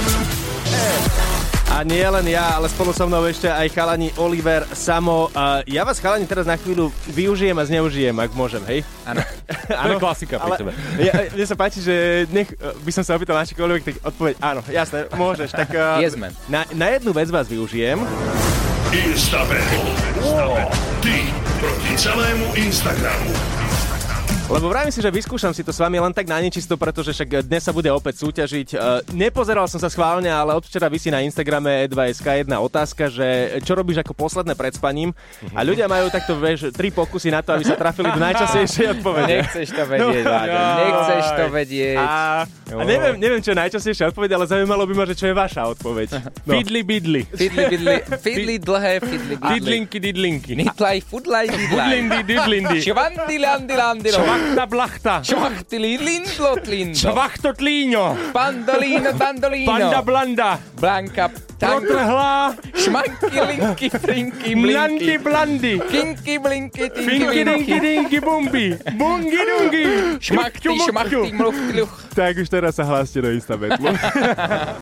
A 1.68 1.84
nie 1.84 2.00
len 2.00 2.24
ja, 2.32 2.56
ale 2.56 2.66
spolu 2.72 2.96
so 2.96 3.04
mnou 3.04 3.22
ešte 3.28 3.44
aj 3.44 3.68
chalani 3.70 4.08
Oliver, 4.16 4.64
Samo. 4.72 5.28
A 5.36 5.60
ja 5.68 5.84
vás 5.84 6.00
chalani 6.00 6.24
teraz 6.24 6.48
na 6.48 6.56
chvíľu 6.56 6.88
využijem 7.12 7.52
a 7.54 7.64
zneužijem, 7.68 8.16
ak 8.16 8.32
môžem, 8.32 8.64
hej? 8.66 8.80
Áno. 9.04 9.20
To 9.68 9.92
je 9.92 10.00
klasika 10.00 10.40
pri 10.40 10.50
tebe. 10.60 10.72
Ja, 10.96 11.12
mne 11.28 11.44
sa 11.44 11.56
páči, 11.56 11.80
že 11.84 12.24
nech 12.32 12.48
eh, 12.52 12.72
by 12.84 12.90
som 12.92 13.04
sa 13.04 13.16
opýtal 13.16 13.36
na 13.36 13.44
čokoľvek, 13.44 13.80
tak 13.84 13.94
odpoveď 14.00 14.34
áno, 14.40 14.60
jasné, 14.68 15.08
môžeš. 15.12 15.52
Tak, 15.52 15.68
eh, 15.72 16.04
Yes, 16.08 16.16
man. 16.16 16.32
na, 16.48 16.64
na 16.72 16.92
jednu 16.96 17.12
vec 17.12 17.28
vás 17.28 17.44
využijem. 17.48 18.00
Instabe. 18.88 19.60
Ty 21.04 21.16
proti 21.60 21.92
celému 21.96 22.46
Instagramu. 22.56 23.32
Lebo 24.48 24.72
vravím 24.72 24.88
si, 24.88 25.04
že 25.04 25.12
vyskúšam 25.12 25.52
si 25.52 25.60
to 25.60 25.76
s 25.76 25.78
vami 25.78 26.00
len 26.00 26.08
tak 26.08 26.24
na 26.24 26.40
nečisto, 26.40 26.80
pretože 26.80 27.12
však 27.12 27.44
dnes 27.44 27.60
sa 27.60 27.68
bude 27.68 27.92
opäť 27.92 28.24
súťažiť. 28.24 28.68
E, 28.72 28.76
Nepozeral 29.12 29.68
som 29.68 29.76
sa 29.76 29.92
schválne, 29.92 30.32
ale 30.32 30.56
od 30.56 30.64
včera 30.64 30.88
vysí 30.88 31.12
na 31.12 31.20
Instagrame 31.20 31.84
E2SK 31.84 32.48
jedna 32.48 32.56
otázka, 32.64 33.12
že 33.12 33.60
čo 33.60 33.76
robíš 33.76 34.00
ako 34.00 34.16
posledné 34.16 34.56
pred 34.56 34.72
spaním. 34.72 35.12
A 35.52 35.60
ľudia 35.60 35.84
majú 35.84 36.08
takto, 36.08 36.40
vieš, 36.40 36.72
tri 36.72 36.88
pokusy 36.88 37.28
na 37.28 37.44
to, 37.44 37.60
aby 37.60 37.64
sa 37.68 37.76
trafili 37.76 38.08
do 38.08 38.16
najčastejšej 38.16 38.86
odpovede. 38.96 39.36
Nechceš 39.44 39.68
to 39.68 39.84
vedieť, 39.84 40.24
Láďo, 40.24 40.60
nechceš 40.80 41.26
to 41.28 41.44
vedieť. 41.52 41.96
A, 42.00 42.08
a 42.72 42.82
neviem, 42.88 43.14
neviem, 43.20 43.40
čo 43.44 43.52
je 43.52 43.58
najčastejšia 43.60 44.08
odpoveď, 44.16 44.30
ale 44.32 44.44
zaujímalo 44.48 44.88
by 44.88 44.94
ma, 44.96 45.04
že 45.04 45.14
čo 45.20 45.28
je 45.28 45.34
vaša 45.36 45.62
odpoveď. 45.76 46.08
No. 46.48 46.56
Fidli 46.56 46.80
bidli. 46.80 47.22
Fidli, 47.28 47.62
bidli, 47.68 47.94
fidli 48.24 48.54
dlhé, 48.56 49.04
fidli, 49.04 49.34
bidli. 49.36 49.52
Didlinky, 49.52 49.96
didlinky. 50.00 50.52
Nitlaj, 50.56 51.04
fudlaj, 51.04 51.44
didlaj. 51.44 51.88
Didlindy, 51.92 52.18
didlindy. 52.24 52.78
Švandy, 52.80 53.36
landy, 53.36 53.74
landy, 53.76 54.08
lo. 54.38 54.48
Šmachta 54.54 54.66
blachta. 54.66 55.14
Šmachtili 55.22 55.98
lindlotlin. 55.98 56.94
Švachtotlíňo. 56.94 58.32
Pandolino, 58.32 59.12
dandolino. 59.12 59.68
Panda 59.68 60.00
blanda. 60.02 60.50
Blanka. 60.78 61.28
Tango. 61.58 61.90
Protrhlá. 61.90 62.54
Šmanky, 62.70 63.34
linky, 63.34 63.90
frinky, 63.90 64.54
Mlandy 64.54 65.18
blinky. 65.18 65.18
blandy. 65.18 65.74
Kinky, 65.90 66.38
blinky, 66.38 66.86
tinky, 66.86 67.02
Finky 67.02 67.40
dinky 67.44 67.76
dinky 67.80 68.18
bumby. 68.22 68.78
Bungy 68.94 69.40
dungy. 69.42 69.84
Šmachty, 70.22 70.78
šmachty, 70.86 71.34
mluchty, 71.34 71.72
luch. 71.82 71.94
Tak 72.14 72.38
už 72.38 72.46
teraz 72.46 72.78
sa 72.78 72.86
hláste 72.86 73.18
do 73.18 73.34
Instabetlu. 73.34 73.90